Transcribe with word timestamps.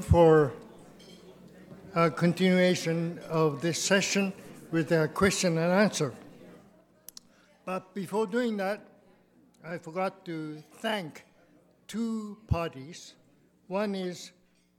for 0.00 0.52
a 1.94 2.10
continuation 2.10 3.18
of 3.28 3.60
this 3.60 3.82
session 3.82 4.32
with 4.70 4.90
a 4.92 5.08
question 5.08 5.58
and 5.58 5.72
answer. 5.72 6.12
But 7.64 7.94
before 7.94 8.26
doing 8.26 8.56
that, 8.58 8.86
I 9.64 9.78
forgot 9.78 10.24
to 10.26 10.62
thank 10.78 11.24
two 11.86 12.38
parties. 12.46 13.14
One 13.68 13.94
is 13.94 14.32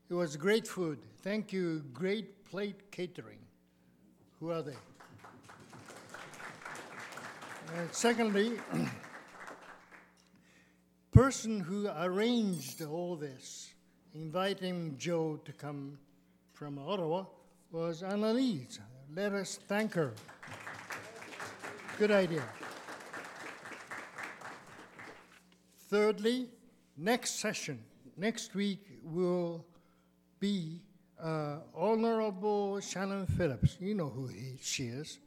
it 0.08 0.14
was 0.14 0.36
great 0.36 0.68
food. 0.68 0.98
Thank 1.22 1.52
you, 1.52 1.82
Great 1.92 2.44
Plate 2.44 2.90
Catering. 2.90 3.40
Who 4.38 4.50
are 4.50 4.62
they? 4.62 4.76
and 7.74 7.92
secondly, 7.92 8.52
person 11.12 11.60
who 11.60 11.88
arranged 11.88 12.82
all 12.82 13.16
this, 13.16 13.74
inviting 14.16 14.96
Joe 14.96 15.38
to 15.44 15.52
come 15.52 15.98
from 16.54 16.78
Ottawa, 16.78 17.24
was 17.70 18.02
Annalise. 18.02 18.80
Let 19.14 19.32
us 19.32 19.58
thank 19.68 19.92
her. 19.92 20.12
Good 21.98 22.10
idea. 22.10 22.42
Thirdly, 25.90 26.48
next 26.96 27.40
session, 27.40 27.78
next 28.16 28.54
week 28.54 28.80
will 29.02 29.64
be 30.40 30.80
uh, 31.22 31.58
Honorable 31.74 32.80
Shannon 32.80 33.26
Phillips. 33.26 33.76
You 33.80 33.94
know 33.94 34.08
who 34.08 34.28
he, 34.28 34.56
she 34.62 34.84
is. 34.84 35.18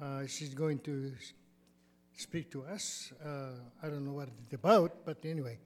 Uh, 0.00 0.26
she's 0.26 0.54
going 0.54 0.78
to 0.80 1.12
speak 2.16 2.50
to 2.52 2.64
us. 2.64 3.12
Uh, 3.24 3.50
I 3.82 3.88
don't 3.88 4.04
know 4.04 4.12
what 4.12 4.28
it's 4.42 4.54
about, 4.54 5.04
but 5.04 5.18
anyway, 5.24 5.58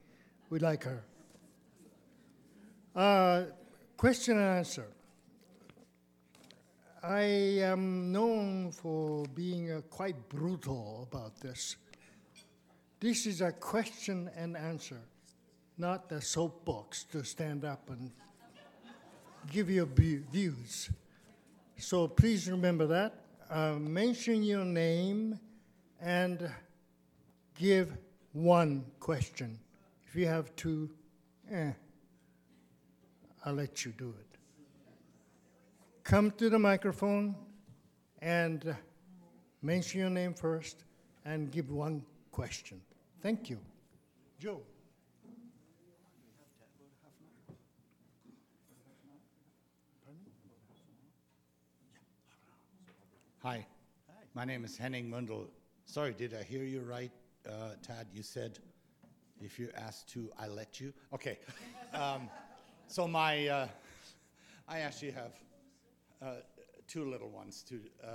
we 0.49 0.59
like 0.59 0.83
her. 0.83 1.03
Uh, 2.97 3.43
question 3.95 4.39
and 4.39 4.57
answer. 4.57 4.87
I 7.03 7.21
am 7.61 8.11
known 8.11 8.71
for 8.71 9.23
being 9.35 9.71
uh, 9.71 9.81
quite 9.81 10.27
brutal 10.29 11.07
about 11.07 11.39
this. 11.39 11.75
This 12.99 13.27
is 13.27 13.41
a 13.41 13.51
question 13.51 14.31
and 14.35 14.57
answer, 14.57 14.99
not 15.77 16.11
a 16.11 16.19
soapbox 16.19 17.03
to 17.11 17.23
stand 17.23 17.65
up 17.65 17.87
and 17.91 18.09
give 19.51 19.69
your 19.69 19.85
views. 19.85 20.89
So 21.77 22.07
please 22.07 22.49
remember 22.49 22.87
that. 22.87 23.13
Uh, 23.47 23.73
mention 23.73 24.41
your 24.41 24.65
name 24.65 25.39
and 26.01 26.49
give 27.59 27.95
one 28.33 28.85
question. 28.99 29.59
If 30.07 30.15
you 30.15 30.25
have 30.25 30.55
two, 30.55 30.89
eh, 31.51 31.73
I'll 33.45 33.53
let 33.53 33.85
you 33.85 33.91
do 33.91 34.13
it. 34.19 34.37
Come 36.03 36.31
to 36.31 36.49
the 36.49 36.59
microphone 36.59 37.35
and 38.21 38.75
mention 39.61 39.99
your 39.99 40.09
name 40.09 40.33
first 40.33 40.83
and 41.25 41.51
give 41.51 41.69
one 41.69 42.03
question. 42.31 42.81
Thank 43.21 43.49
you. 43.49 43.59
Joe. 44.39 44.61
Hi. 53.43 53.65
My 54.33 54.45
name 54.45 54.65
is 54.65 54.77
Henning 54.77 55.09
Mundel. 55.09 55.47
Sorry, 55.85 56.13
did 56.13 56.33
I 56.33 56.43
hear 56.43 56.63
you 56.63 56.81
right, 56.81 57.11
uh, 57.47 57.75
Tad? 57.81 58.07
You 58.13 58.21
said 58.21 58.59
if 59.41 59.57
you're 59.57 59.75
asked 59.75 60.09
to, 60.09 60.29
I 60.37 60.47
let 60.47 60.79
you? 60.79 60.93
Okay. 61.13 61.39
Um, 61.93 62.29
so 62.87 63.07
my, 63.07 63.47
uh, 63.47 63.67
I 64.67 64.79
actually 64.79 65.11
have 65.11 65.33
uh, 66.21 66.25
two 66.87 67.09
little 67.09 67.29
ones 67.29 67.63
to 67.63 67.79
uh, 68.03 68.07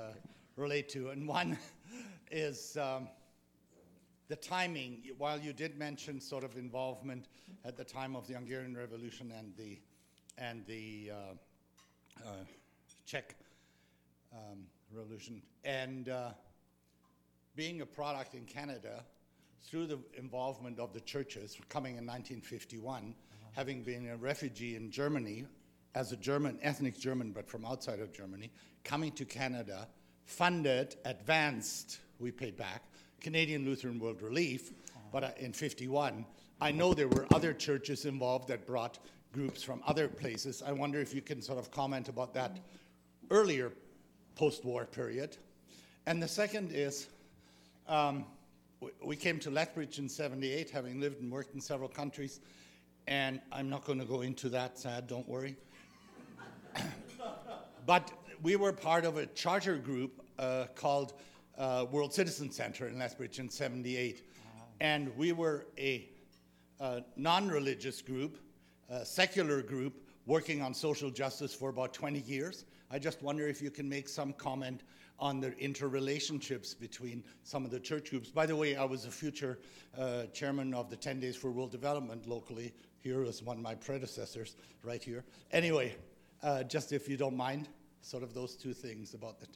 relate 0.57 0.89
to, 0.91 1.11
and 1.11 1.29
one 1.29 1.59
is 2.31 2.77
um, 2.79 3.09
the 4.29 4.37
timing. 4.37 5.03
While 5.19 5.39
you 5.39 5.53
did 5.53 5.79
mention 5.79 6.21
sort 6.21 6.43
of 6.43 6.57
involvement 6.57 7.27
at 7.65 7.77
the 7.77 7.85
time 7.85 8.17
of 8.17 8.27
the 8.27 8.35
Hungarian 8.35 8.75
Revolution 8.77 9.33
and 9.37 9.53
the 9.57 9.79
and 10.39 10.65
the 10.67 11.11
uh, 11.13 12.27
uh, 12.27 12.31
Czech 13.05 13.35
um, 14.33 14.65
Revolution, 14.91 15.43
and 15.65 16.11
being 17.55 17.83
a 17.83 17.87
product 17.87 18.35
in 18.35 18.47
Canada 18.47 19.05
through 19.63 19.87
the 19.87 19.99
involvement 20.17 20.79
of 20.79 20.95
the 20.95 21.01
churches 21.01 21.59
coming 21.69 21.99
in 21.99 22.07
1951, 22.07 22.97
uh-huh. 22.97 23.32
Having 23.53 23.83
been 23.83 24.09
a 24.09 24.17
refugee 24.17 24.77
in 24.77 24.91
Germany 24.91 25.47
as 25.95 26.13
a 26.13 26.17
German, 26.17 26.59
ethnic 26.63 26.99
German, 26.99 27.33
but 27.33 27.49
from 27.49 27.65
outside 27.65 28.01
of 28.01 28.13
Germany, 28.13 28.51
coming 28.83 29.13
to 29.13 29.25
Canada, 29.25 29.89
funded, 30.25 30.97
advanced, 31.05 31.99
we 32.19 32.31
paid 32.31 32.57
back, 32.57 32.83
Canadian 33.21 33.65
Lutheran 33.65 33.99
World 33.99 34.23
Relief, 34.23 34.73
but 35.13 35.23
uh, 35.23 35.31
in 35.37 35.53
51. 35.53 36.25
I 36.61 36.73
know 36.73 36.95
there 36.95 37.09
were 37.09 37.27
other 37.35 37.53
churches 37.53 38.07
involved 38.07 38.49
that 38.49 38.67
brought 38.67 38.99
groups 39.33 39.63
from 39.63 39.83
other 39.87 40.09
places. 40.09 40.63
I 40.67 40.73
wonder 40.73 41.01
if 41.01 41.15
you 41.15 41.21
can 41.21 41.43
sort 41.43 41.59
of 41.59 41.71
comment 41.71 42.09
about 42.09 42.35
that 42.35 42.59
earlier 43.31 43.73
post 44.35 44.65
war 44.65 44.85
period. 44.85 45.37
And 46.07 46.23
the 46.23 46.29
second 46.29 46.73
is 46.73 47.09
um, 47.87 48.25
we 49.05 49.17
came 49.17 49.39
to 49.41 49.51
Lethbridge 49.51 49.99
in 49.99 50.09
78, 50.09 50.71
having 50.71 51.01
lived 51.01 51.21
and 51.21 51.31
worked 51.31 51.55
in 51.55 51.61
several 51.61 51.89
countries, 51.89 52.41
and 53.07 53.41
I'm 53.51 53.69
not 53.69 53.85
going 53.85 53.99
to 53.99 54.05
go 54.05 54.21
into 54.21 54.49
that, 54.51 54.79
sad, 54.79 55.07
don't 55.07 55.29
worry. 55.29 55.57
but 57.87 58.11
we 58.43 58.57
were 58.57 58.73
part 58.73 59.05
of 59.05 59.17
a 59.17 59.27
charter 59.27 59.77
group 59.77 60.23
uh, 60.39 60.67
called 60.75 61.15
uh, 61.59 61.87
World 61.91 62.13
Citizen 62.13 62.51
Center 62.51 62.89
in 62.89 62.99
Lethbridge 62.99 63.39
in 63.39 63.49
78. 63.49 64.27
And 64.81 65.17
we 65.17 65.33
were 65.33 65.67
a, 65.79 66.09
a 66.81 67.05
non 67.17 67.49
religious 67.49 68.03
group, 68.03 68.39
a 68.89 69.05
secular 69.05 69.63
group, 69.63 70.03
working 70.27 70.63
on 70.63 70.75
social 70.75 71.11
justice 71.11 71.55
for 71.55 71.69
about 71.69 71.95
20 71.95 72.21
years. 72.21 72.65
I 72.91 72.99
just 72.99 73.23
wonder 73.23 73.47
if 73.47 73.63
you 73.63 73.71
can 73.71 73.89
make 73.89 74.09
some 74.09 74.33
comment 74.33 74.83
on 75.19 75.41
the 75.41 75.53
interrelationships 75.53 76.79
between 76.79 77.23
some 77.45 77.65
of 77.65 77.71
the 77.71 77.79
church 77.79 78.11
groups. 78.11 78.31
By 78.31 78.45
the 78.45 78.57
way, 78.57 78.75
I 78.77 78.85
was 78.85 79.07
a 79.07 79.11
future 79.11 79.61
uh, 79.97 80.25
chairman 80.33 80.75
of 80.75 80.91
the 80.91 80.97
10 80.97 81.21
Days 81.21 81.37
for 81.37 81.51
World 81.51 81.71
Development 81.71 82.27
locally. 82.27 82.75
Here 83.03 83.21
was 83.21 83.43
one 83.43 83.57
of 83.57 83.63
my 83.63 83.75
predecessors 83.75 84.55
right 84.85 85.03
here. 85.03 85.25
Anyway, 85.51 85.97
uh, 86.43 86.63
just 86.63 86.93
if 86.93 87.09
you 87.09 87.17
don't 87.17 87.37
mind, 87.37 87.69
sort 88.01 88.23
of 88.23 88.33
those 88.33 88.55
two 88.55 88.73
things 88.73 89.15
about 89.15 89.41
the 89.41 89.47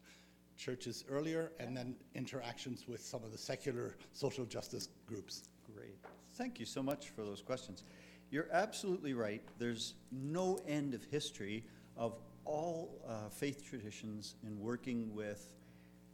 churches 0.57 1.05
earlier 1.09 1.53
and 1.61 1.77
then 1.77 1.95
interactions 2.15 2.89
with 2.89 3.01
some 3.01 3.23
of 3.23 3.31
the 3.31 3.39
secular 3.39 3.95
social 4.13 4.45
justice 4.45 4.89
groups. 5.07 5.45
Great. 5.75 5.97
Thank 6.35 6.59
you 6.59 6.67
so 6.67 6.83
much 6.83 7.11
for 7.11 7.23
those 7.23 7.41
questions. 7.41 7.85
You're 8.31 8.49
absolutely 8.51 9.15
right. 9.15 9.43
There's 9.59 9.95
no 10.11 10.59
end 10.67 10.93
of 10.95 11.05
history 11.05 11.65
of 11.97 12.19
all 12.45 13.01
uh, 13.09 13.29
faith 13.29 13.65
traditions 13.69 14.35
in 14.45 14.59
working 14.59 15.15
with 15.15 15.53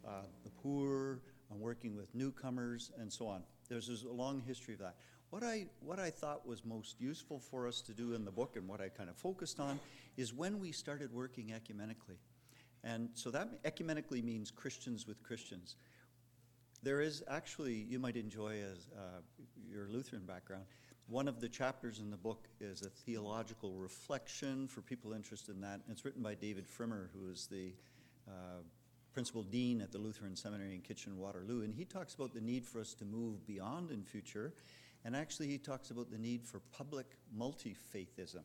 uh, 0.07 0.23
the 0.45 0.51
poor, 0.51 1.21
and 1.51 1.61
working 1.61 1.97
with 1.97 2.15
newcomers, 2.15 2.91
and 2.99 3.13
so 3.13 3.27
on. 3.27 3.43
There's, 3.69 3.87
there's 3.87 4.05
a 4.05 4.11
long 4.11 4.43
history 4.47 4.75
of 4.75 4.81
that. 4.81 4.97
What 5.33 5.45
I, 5.45 5.65
what 5.81 5.99
I 5.99 6.11
thought 6.11 6.47
was 6.47 6.63
most 6.63 7.01
useful 7.01 7.39
for 7.39 7.67
us 7.67 7.81
to 7.83 7.95
do 7.95 8.13
in 8.13 8.27
the 8.27 8.31
book 8.31 8.57
and 8.57 8.69
what 8.69 8.83
I 8.83 8.91
kind 8.91 9.09
of 9.09 9.17
focused 9.17 9.61
on 9.61 9.81
is 10.19 10.35
when 10.35 10.61
we 10.61 10.73
started 10.73 11.11
working 11.11 11.55
ecumenically. 11.55 12.19
And 12.85 13.09
so 13.15 13.31
that 13.31 13.63
ecumenically 13.65 14.23
means 14.23 14.51
Christians 14.51 15.07
with 15.07 15.23
Christians. 15.23 15.77
There 16.83 17.01
is 17.01 17.25
actually, 17.29 17.73
you 17.73 17.99
might 17.99 18.17
enjoy 18.17 18.57
as 18.61 18.91
uh, 18.95 19.23
your 19.67 19.89
Lutheran 19.89 20.27
background, 20.27 20.65
one 21.07 21.29
of 21.29 21.41
the 21.41 21.49
chapters 21.49 21.99
in 21.99 22.11
the 22.11 22.19
book 22.19 22.47
is 22.61 22.83
a 22.83 22.91
theological 22.91 23.73
reflection 23.73 24.69
for 24.69 24.83
people 24.83 25.15
interested 25.15 25.55
in 25.55 25.63
that. 25.63 25.81
It's 25.91 26.05
written 26.05 26.23
by 26.23 26.35
David 26.35 26.67
Pfrimmer, 26.69 27.09
who 27.15 27.31
is 27.31 27.49
the 27.51 27.73
uh, 28.29 28.61
principal 29.15 29.45
dean 29.45 29.81
at 29.81 29.93
the 29.93 29.99
Lutheran 29.99 30.37
Seminary 30.37 30.75
in 30.75 30.83
Kitchener 30.83 31.17
Waterloo. 31.17 31.63
And 31.63 31.75
he 31.75 31.87
talks 31.87 32.13
about 32.13 32.35
the 32.35 32.43
need 32.43 32.67
for 32.67 32.83
us 32.83 32.93
to 32.93 33.07
move 33.07 33.47
beyond 33.47 33.91
in 33.91 34.03
future. 34.03 34.53
And 35.05 35.17
actually, 35.17 35.49
he 35.49 35.59
talks 35.59 35.91
about 35.91 36.11
the 36.11 36.19
need 36.19 36.45
for 36.47 36.61
public 36.73 37.07
multi 37.35 37.77
faithism, 37.95 38.43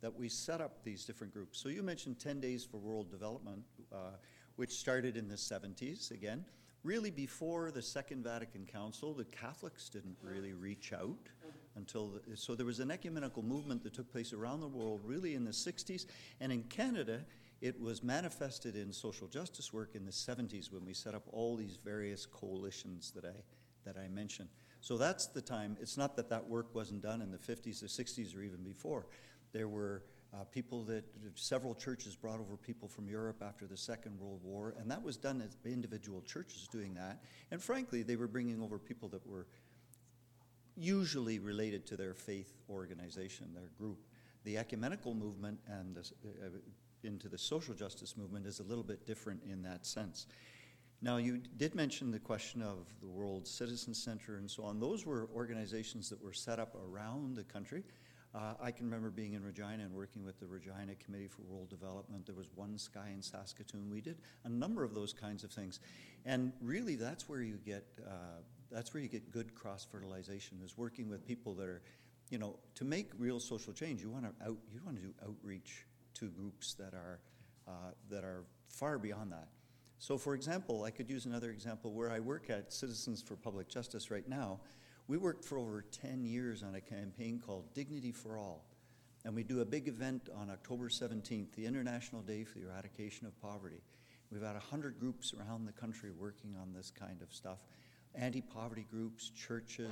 that 0.00 0.14
we 0.14 0.28
set 0.28 0.60
up 0.60 0.82
these 0.82 1.04
different 1.04 1.32
groups. 1.32 1.60
So 1.60 1.68
you 1.68 1.82
mentioned 1.82 2.18
10 2.18 2.40
Days 2.40 2.64
for 2.64 2.78
World 2.78 3.10
Development, 3.10 3.62
uh, 3.92 4.16
which 4.56 4.72
started 4.72 5.16
in 5.16 5.28
the 5.28 5.36
70s 5.36 6.10
again. 6.10 6.44
Really, 6.84 7.10
before 7.10 7.70
the 7.70 7.82
Second 7.82 8.22
Vatican 8.24 8.64
Council, 8.64 9.12
the 9.12 9.24
Catholics 9.24 9.88
didn't 9.88 10.16
really 10.22 10.52
reach 10.52 10.92
out 10.92 11.28
until 11.76 12.08
the, 12.08 12.36
so 12.36 12.54
there 12.54 12.66
was 12.66 12.80
an 12.80 12.90
ecumenical 12.90 13.42
movement 13.42 13.82
that 13.82 13.94
took 13.94 14.10
place 14.10 14.32
around 14.32 14.60
the 14.60 14.68
world 14.68 15.00
really 15.04 15.34
in 15.34 15.44
the 15.44 15.50
60s 15.50 16.06
and 16.40 16.50
in 16.50 16.62
Canada 16.64 17.20
it 17.60 17.80
was 17.80 18.02
manifested 18.02 18.76
in 18.76 18.92
social 18.92 19.26
justice 19.26 19.72
work 19.72 19.94
in 19.94 20.04
the 20.04 20.12
70s 20.12 20.72
when 20.72 20.84
we 20.84 20.92
set 20.92 21.14
up 21.14 21.24
all 21.32 21.56
these 21.56 21.78
various 21.84 22.26
coalitions 22.26 23.12
that 23.12 23.24
I 23.24 23.32
that 23.84 23.96
I 23.96 24.08
mentioned. 24.08 24.48
So 24.80 24.96
that's 24.96 25.26
the 25.26 25.40
time. 25.40 25.76
It's 25.80 25.96
not 25.96 26.16
that 26.16 26.28
that 26.30 26.48
work 26.48 26.74
wasn't 26.74 27.02
done 27.02 27.20
in 27.20 27.30
the 27.30 27.38
50s 27.38 27.82
or 27.82 27.86
60s 27.86 28.36
or 28.36 28.42
even 28.42 28.62
before, 28.62 29.06
There 29.52 29.68
were 29.68 30.02
uh, 30.34 30.44
people 30.44 30.84
that, 30.84 31.04
several 31.34 31.74
churches 31.74 32.14
brought 32.14 32.38
over 32.38 32.56
people 32.56 32.86
from 32.86 33.08
Europe 33.08 33.42
after 33.42 33.66
the 33.66 33.76
Second 33.76 34.18
World 34.20 34.40
War, 34.42 34.74
and 34.78 34.90
that 34.90 35.02
was 35.02 35.16
done 35.16 35.40
as 35.40 35.56
individual 35.64 36.20
churches 36.22 36.68
doing 36.70 36.94
that. 36.94 37.22
And 37.50 37.62
frankly, 37.62 38.02
they 38.02 38.16
were 38.16 38.28
bringing 38.28 38.60
over 38.60 38.78
people 38.78 39.08
that 39.10 39.26
were 39.26 39.46
usually 40.76 41.38
related 41.38 41.86
to 41.86 41.96
their 41.96 42.14
faith 42.14 42.52
organization, 42.68 43.48
their 43.54 43.70
group. 43.78 43.98
The 44.44 44.58
ecumenical 44.58 45.14
movement 45.14 45.58
and 45.66 45.96
the, 45.96 46.00
uh, 46.00 46.48
into 47.04 47.28
the 47.28 47.38
social 47.38 47.74
justice 47.74 48.16
movement 48.16 48.46
is 48.46 48.60
a 48.60 48.64
little 48.64 48.84
bit 48.84 49.06
different 49.06 49.42
in 49.48 49.62
that 49.62 49.86
sense. 49.86 50.26
Now, 51.00 51.18
you 51.18 51.40
did 51.56 51.76
mention 51.76 52.10
the 52.10 52.18
question 52.18 52.60
of 52.60 52.86
the 53.00 53.06
World 53.06 53.46
Citizen 53.46 53.94
Center 53.94 54.36
and 54.36 54.50
so 54.50 54.64
on. 54.64 54.80
Those 54.80 55.06
were 55.06 55.28
organizations 55.32 56.10
that 56.10 56.20
were 56.22 56.32
set 56.32 56.58
up 56.58 56.74
around 56.74 57.36
the 57.36 57.44
country. 57.44 57.84
Uh, 58.34 58.54
I 58.60 58.72
can 58.72 58.86
remember 58.86 59.10
being 59.10 59.34
in 59.34 59.44
Regina 59.44 59.84
and 59.84 59.94
working 59.94 60.24
with 60.24 60.38
the 60.38 60.46
Regina 60.46 60.94
Committee 60.96 61.28
for 61.28 61.42
World 61.42 61.70
Development. 61.70 62.26
There 62.26 62.34
was 62.34 62.48
One 62.54 62.76
Sky 62.78 63.10
in 63.14 63.22
Saskatoon. 63.22 63.88
We 63.90 64.00
did 64.00 64.18
a 64.44 64.48
number 64.48 64.84
of 64.84 64.94
those 64.94 65.12
kinds 65.12 65.44
of 65.44 65.50
things, 65.50 65.80
and 66.26 66.52
really, 66.60 66.96
that's 66.96 67.28
where 67.28 67.40
you 67.40 67.58
get 67.64 67.86
uh, 68.06 68.42
that's 68.70 68.92
where 68.92 69.02
you 69.02 69.08
get 69.08 69.30
good 69.30 69.54
cross 69.54 69.86
fertilization. 69.90 70.58
Is 70.62 70.76
working 70.76 71.08
with 71.08 71.26
people 71.26 71.54
that 71.54 71.68
are, 71.68 71.80
you 72.28 72.38
know, 72.38 72.56
to 72.74 72.84
make 72.84 73.12
real 73.18 73.40
social 73.40 73.72
change. 73.72 74.02
You 74.02 74.10
want 74.10 74.24
to 74.24 74.46
out 74.46 74.58
you 74.74 74.80
want 74.84 74.98
to 74.98 75.02
do 75.02 75.14
outreach 75.26 75.86
to 76.14 76.26
groups 76.26 76.74
that 76.74 76.92
are 76.92 77.20
uh, 77.66 77.92
that 78.10 78.24
are 78.24 78.44
far 78.68 78.98
beyond 78.98 79.32
that. 79.32 79.48
So, 80.00 80.16
for 80.16 80.34
example, 80.34 80.84
I 80.84 80.90
could 80.90 81.10
use 81.10 81.26
another 81.26 81.50
example 81.50 81.92
where 81.92 82.10
I 82.10 82.20
work 82.20 82.50
at 82.50 82.72
Citizens 82.72 83.20
for 83.20 83.34
Public 83.34 83.68
Justice 83.68 84.10
right 84.10 84.28
now. 84.28 84.60
We 85.08 85.16
worked 85.16 85.44
for 85.44 85.58
over 85.58 85.84
10 85.90 86.24
years 86.24 86.62
on 86.62 86.76
a 86.76 86.80
campaign 86.80 87.42
called 87.44 87.74
Dignity 87.74 88.12
for 88.12 88.38
All. 88.38 88.64
And 89.24 89.34
we 89.34 89.42
do 89.42 89.60
a 89.60 89.64
big 89.64 89.88
event 89.88 90.28
on 90.36 90.50
October 90.50 90.88
17th, 90.88 91.52
the 91.56 91.66
International 91.66 92.22
Day 92.22 92.44
for 92.44 92.60
the 92.60 92.66
Eradication 92.66 93.26
of 93.26 93.40
Poverty. 93.42 93.82
We've 94.30 94.42
had 94.42 94.52
100 94.52 95.00
groups 95.00 95.34
around 95.34 95.66
the 95.66 95.72
country 95.72 96.10
working 96.10 96.54
on 96.60 96.72
this 96.72 96.92
kind 96.92 97.20
of 97.20 97.32
stuff 97.32 97.64
anti 98.14 98.40
poverty 98.40 98.86
groups, 98.90 99.30
churches, 99.30 99.90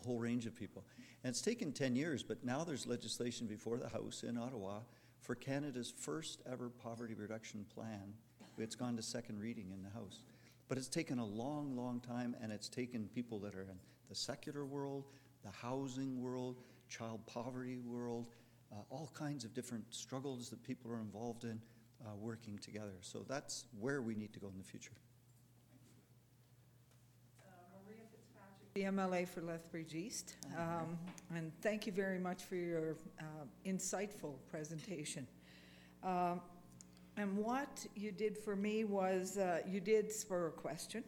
a 0.00 0.06
whole 0.06 0.18
range 0.18 0.46
of 0.46 0.54
people. 0.54 0.84
And 1.24 1.30
it's 1.30 1.42
taken 1.42 1.72
10 1.72 1.96
years, 1.96 2.22
but 2.22 2.44
now 2.44 2.64
there's 2.64 2.86
legislation 2.86 3.46
before 3.46 3.78
the 3.78 3.88
House 3.88 4.24
in 4.26 4.38
Ottawa 4.38 4.80
for 5.20 5.34
Canada's 5.34 5.92
first 5.96 6.40
ever 6.50 6.68
poverty 6.68 7.14
reduction 7.14 7.64
plan. 7.74 8.14
It's 8.58 8.74
gone 8.74 8.96
to 8.96 9.02
second 9.02 9.40
reading 9.40 9.70
in 9.72 9.82
the 9.82 9.90
House. 9.90 10.22
But 10.68 10.78
it's 10.78 10.88
taken 10.88 11.18
a 11.18 11.24
long, 11.26 11.76
long 11.76 12.00
time, 12.00 12.36
and 12.42 12.52
it's 12.52 12.68
taken 12.68 13.08
people 13.14 13.38
that 13.40 13.54
are 13.54 13.62
in 13.62 13.78
the 14.08 14.14
secular 14.14 14.64
world, 14.64 15.04
the 15.42 15.50
housing 15.50 16.22
world, 16.22 16.60
child 16.88 17.20
poverty 17.26 17.78
world, 17.78 18.26
uh, 18.72 18.76
all 18.90 19.10
kinds 19.14 19.44
of 19.44 19.54
different 19.54 19.84
struggles 19.90 20.48
that 20.50 20.62
people 20.62 20.90
are 20.90 21.00
involved 21.00 21.44
in 21.44 21.60
uh, 22.04 22.14
working 22.16 22.58
together. 22.58 22.94
So 23.00 23.24
that's 23.28 23.66
where 23.78 24.02
we 24.02 24.14
need 24.14 24.32
to 24.32 24.40
go 24.40 24.48
in 24.48 24.58
the 24.58 24.64
future. 24.64 24.92
The 28.74 28.84
MLA 28.84 29.28
for 29.28 29.42
Lethbridge 29.42 29.94
East, 29.94 30.36
um, 30.58 30.98
and 31.34 31.52
thank 31.60 31.86
you 31.86 31.92
very 31.92 32.18
much 32.18 32.44
for 32.44 32.54
your 32.54 32.96
uh, 33.20 33.24
insightful 33.66 34.36
presentation. 34.50 35.26
Um, 36.02 36.40
And 37.16 37.36
what 37.36 37.86
you 37.94 38.10
did 38.10 38.38
for 38.38 38.56
me 38.56 38.84
was, 38.84 39.36
uh, 39.36 39.60
you 39.66 39.80
did 39.80 40.10
spur 40.10 40.48
a 40.48 40.50
question, 40.50 41.04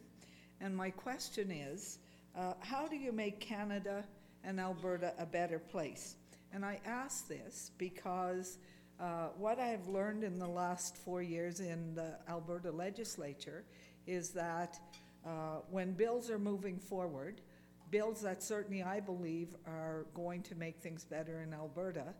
and 0.61 0.75
my 0.75 0.91
question 0.91 1.49
is, 1.49 1.97
uh, 2.37 2.53
how 2.59 2.87
do 2.87 2.95
you 2.95 3.11
make 3.11 3.39
Canada 3.39 4.03
and 4.43 4.59
Alberta 4.59 5.13
a 5.17 5.25
better 5.25 5.57
place? 5.57 6.15
And 6.53 6.63
I 6.63 6.79
ask 6.85 7.27
this 7.27 7.71
because 7.77 8.59
uh, 8.99 9.29
what 9.37 9.59
I 9.59 9.67
have 9.67 9.87
learned 9.87 10.23
in 10.23 10.37
the 10.37 10.47
last 10.47 10.95
four 10.95 11.23
years 11.23 11.59
in 11.59 11.95
the 11.95 12.17
Alberta 12.29 12.71
legislature 12.71 13.63
is 14.05 14.29
that 14.31 14.79
uh, 15.25 15.61
when 15.71 15.93
bills 15.93 16.29
are 16.29 16.37
moving 16.37 16.77
forward, 16.77 17.41
bills 17.89 18.21
that 18.21 18.43
certainly 18.43 18.83
I 18.83 18.99
believe 18.99 19.55
are 19.65 20.05
going 20.13 20.43
to 20.43 20.55
make 20.55 20.77
things 20.77 21.03
better 21.03 21.41
in 21.41 21.51
Alberta, 21.51 22.13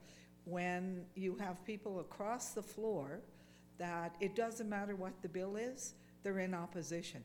when 0.46 1.06
you 1.16 1.36
have 1.36 1.64
people 1.66 2.00
across 2.00 2.50
the 2.50 2.64
floor 2.64 3.22
that 3.78 4.16
it 4.20 4.36
doesn't 4.36 4.70
matter 4.70 4.96
what 4.96 5.14
the 5.22 5.30
bill 5.30 5.56
is, 5.56 5.96
they're 6.24 6.40
in 6.40 6.54
opposition. 6.54 7.24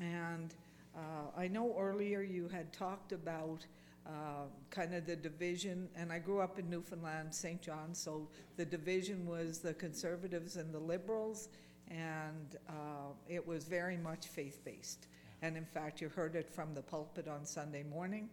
And 0.00 0.54
uh, 0.96 1.30
I 1.36 1.48
know 1.48 1.74
earlier 1.78 2.22
you 2.22 2.48
had 2.48 2.72
talked 2.72 3.12
about 3.12 3.66
uh, 4.06 4.46
kind 4.70 4.94
of 4.94 5.06
the 5.06 5.16
division, 5.16 5.88
and 5.96 6.12
I 6.12 6.18
grew 6.18 6.40
up 6.40 6.58
in 6.58 6.68
Newfoundland, 6.68 7.34
St. 7.34 7.60
John, 7.62 7.94
so 7.94 8.28
the 8.56 8.64
division 8.64 9.26
was 9.26 9.60
the 9.60 9.74
conservatives 9.74 10.56
and 10.56 10.74
the 10.74 10.78
liberals, 10.78 11.48
and 11.88 12.56
uh, 12.68 13.12
it 13.28 13.46
was 13.46 13.64
very 13.64 13.96
much 13.96 14.26
faith 14.26 14.62
based. 14.64 15.06
And 15.42 15.56
in 15.56 15.64
fact, 15.64 16.00
you 16.00 16.08
heard 16.08 16.36
it 16.36 16.48
from 16.48 16.74
the 16.74 16.82
pulpit 16.82 17.28
on 17.28 17.44
Sunday 17.46 17.82
morning, 17.82 18.28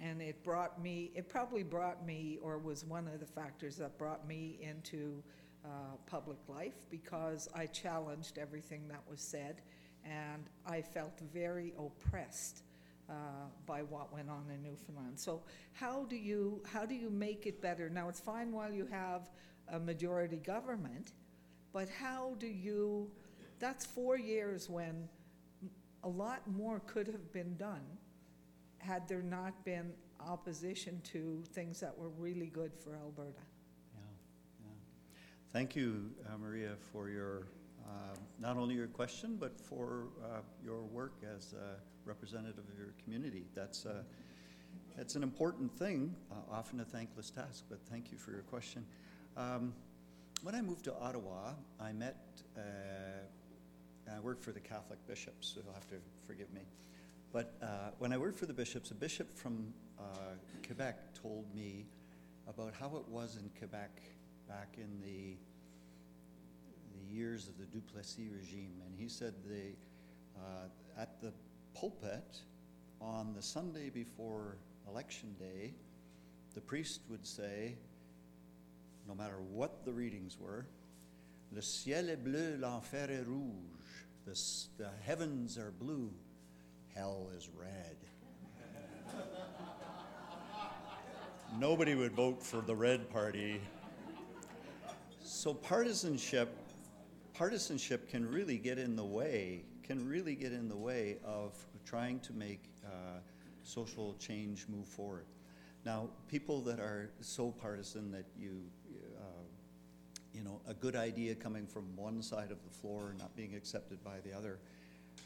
and 0.00 0.22
it 0.22 0.42
brought 0.44 0.80
me, 0.80 1.10
it 1.14 1.28
probably 1.28 1.62
brought 1.62 2.06
me, 2.06 2.38
or 2.42 2.58
was 2.58 2.84
one 2.84 3.08
of 3.08 3.18
the 3.18 3.26
factors 3.26 3.76
that 3.76 3.98
brought 3.98 4.26
me 4.28 4.58
into 4.60 5.22
uh, 5.66 5.96
public 6.06 6.38
life 6.48 6.86
because 6.90 7.48
I 7.54 7.66
challenged 7.66 8.38
everything 8.38 8.86
that 8.88 9.02
was 9.10 9.20
said, 9.20 9.62
and 10.04 10.44
I 10.64 10.80
felt 10.80 11.18
very 11.32 11.72
oppressed 11.78 12.62
uh, 13.08 13.12
by 13.66 13.82
what 13.82 14.12
went 14.12 14.30
on 14.30 14.44
in 14.54 14.62
Newfoundland. 14.62 15.18
So 15.18 15.42
how 15.72 16.04
do 16.04 16.16
you 16.16 16.62
how 16.72 16.86
do 16.86 16.94
you 16.94 17.10
make 17.10 17.46
it 17.46 17.60
better? 17.60 17.88
Now 17.88 18.08
it's 18.08 18.20
fine 18.20 18.52
while 18.52 18.72
you 18.72 18.86
have 18.86 19.30
a 19.68 19.78
majority 19.78 20.36
government, 20.36 21.12
but 21.72 21.88
how 21.88 22.34
do 22.38 22.46
you? 22.46 23.10
That's 23.58 23.84
four 23.86 24.18
years 24.18 24.68
when 24.68 25.08
a 26.04 26.08
lot 26.08 26.46
more 26.46 26.80
could 26.86 27.06
have 27.08 27.32
been 27.32 27.56
done 27.56 27.84
had 28.78 29.08
there 29.08 29.22
not 29.22 29.64
been 29.64 29.92
opposition 30.20 31.00
to 31.04 31.42
things 31.52 31.80
that 31.80 31.96
were 31.96 32.10
really 32.10 32.46
good 32.46 32.72
for 32.72 32.94
Alberta. 32.94 33.40
Thank 35.52 35.74
you, 35.74 36.10
uh, 36.26 36.36
Maria, 36.36 36.72
for 36.92 37.08
your, 37.08 37.46
uh, 37.86 38.16
not 38.38 38.56
only 38.56 38.74
your 38.74 38.88
question, 38.88 39.36
but 39.40 39.58
for 39.58 40.08
uh, 40.22 40.40
your 40.62 40.82
work 40.82 41.14
as 41.34 41.54
a 41.54 41.76
representative 42.04 42.58
of 42.58 42.78
your 42.78 42.92
community. 43.02 43.44
That's, 43.54 43.86
uh, 43.86 44.02
that's 44.96 45.14
an 45.14 45.22
important 45.22 45.72
thing, 45.78 46.14
uh, 46.30 46.52
often 46.52 46.80
a 46.80 46.84
thankless 46.84 47.30
task, 47.30 47.64
but 47.70 47.78
thank 47.88 48.12
you 48.12 48.18
for 48.18 48.32
your 48.32 48.42
question. 48.42 48.84
Um, 49.36 49.72
when 50.42 50.54
I 50.54 50.60
moved 50.60 50.84
to 50.84 50.94
Ottawa, 50.94 51.52
I 51.80 51.92
met, 51.92 52.16
uh, 52.56 52.60
I 54.14 54.20
worked 54.20 54.42
for 54.42 54.52
the 54.52 54.60
Catholic 54.60 54.98
bishops, 55.06 55.54
so 55.54 55.60
you'll 55.64 55.74
have 55.74 55.88
to 55.88 55.96
forgive 56.26 56.52
me. 56.52 56.62
But 57.32 57.54
uh, 57.62 57.66
when 57.98 58.12
I 58.12 58.18
worked 58.18 58.38
for 58.38 58.46
the 58.46 58.52
bishops, 58.52 58.90
a 58.90 58.94
bishop 58.94 59.32
from 59.32 59.72
Quebec 60.66 61.14
told 61.14 61.46
me 61.54 61.86
about 62.46 62.74
how 62.78 62.96
it 62.96 63.08
was 63.08 63.36
in 63.36 63.48
Quebec 63.58 64.02
back 64.48 64.74
in 64.76 65.00
the 65.02 65.36
the 66.94 67.14
years 67.14 67.48
of 67.48 67.58
the 67.58 67.64
Duplessis 67.64 68.30
regime, 68.32 68.80
and 68.86 68.94
he 68.98 69.08
said 69.08 69.34
they 69.46 69.76
uh, 70.36 71.00
at 71.00 71.20
the 71.20 71.32
pulpit 71.74 72.40
on 73.00 73.34
the 73.34 73.42
Sunday 73.42 73.90
before 73.90 74.56
election 74.88 75.34
day, 75.38 75.74
the 76.54 76.60
priest 76.60 77.00
would 77.10 77.26
say, 77.26 77.76
no 79.06 79.14
matter 79.14 79.36
what 79.52 79.84
the 79.84 79.92
readings 79.92 80.38
were, 80.40 80.66
"Le 81.52 81.62
ciel 81.62 82.08
est 82.10 82.24
bleu, 82.24 82.56
l'enfer 82.58 83.08
est 83.10 83.26
rouge." 83.26 84.06
The, 84.24 84.38
the 84.78 84.90
heavens 85.04 85.56
are 85.56 85.70
blue, 85.70 86.10
hell 86.94 87.30
is 87.36 87.48
red. 87.56 87.96
Nobody 91.60 91.94
would 91.94 92.12
vote 92.12 92.42
for 92.42 92.60
the 92.60 92.74
red 92.74 93.08
party. 93.08 93.60
So 95.26 95.52
partisanship, 95.52 96.56
partisanship 97.34 98.08
can 98.08 98.24
really 98.24 98.58
get 98.58 98.78
in 98.78 98.94
the 98.94 99.04
way, 99.04 99.64
can 99.82 100.08
really 100.08 100.36
get 100.36 100.52
in 100.52 100.68
the 100.68 100.76
way 100.76 101.16
of 101.24 101.52
trying 101.84 102.20
to 102.20 102.32
make 102.32 102.60
uh, 102.84 103.18
social 103.64 104.14
change 104.20 104.66
move 104.68 104.86
forward. 104.86 105.24
Now, 105.84 106.10
people 106.28 106.60
that 106.60 106.78
are 106.78 107.10
so 107.22 107.50
partisan 107.50 108.12
that 108.12 108.26
you, 108.38 108.62
uh, 109.18 109.42
you 110.32 110.44
know, 110.44 110.60
a 110.68 110.74
good 110.74 110.94
idea 110.94 111.34
coming 111.34 111.66
from 111.66 111.96
one 111.96 112.22
side 112.22 112.52
of 112.52 112.58
the 112.62 112.70
floor 112.70 113.12
not 113.18 113.34
being 113.34 113.56
accepted 113.56 114.04
by 114.04 114.20
the 114.24 114.32
other, 114.32 114.60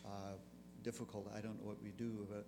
uh, 0.07 0.37
difficult. 0.83 1.31
I 1.37 1.43
don't 1.43 1.61
know 1.61 1.69
what 1.69 1.83
we 1.83 1.91
do. 1.91 2.27
But 2.31 2.47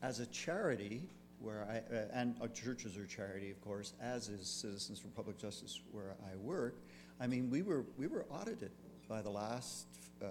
as 0.00 0.20
a 0.20 0.26
charity, 0.26 1.02
where 1.42 1.66
I, 1.68 1.94
uh, 1.94 2.04
and 2.12 2.36
uh, 2.40 2.46
churches 2.48 2.96
are 2.96 3.06
charity, 3.06 3.50
of 3.50 3.60
course, 3.60 3.94
as 4.00 4.28
is 4.28 4.46
Citizens 4.46 4.98
for 4.98 5.08
Public 5.08 5.38
Justice, 5.38 5.80
where 5.90 6.14
I 6.32 6.36
work. 6.36 6.76
I 7.20 7.26
mean, 7.26 7.50
we 7.50 7.62
were 7.62 7.84
we 7.96 8.06
were 8.06 8.24
audited 8.30 8.70
by 9.08 9.22
the 9.22 9.30
last 9.30 9.86
uh, 10.22 10.26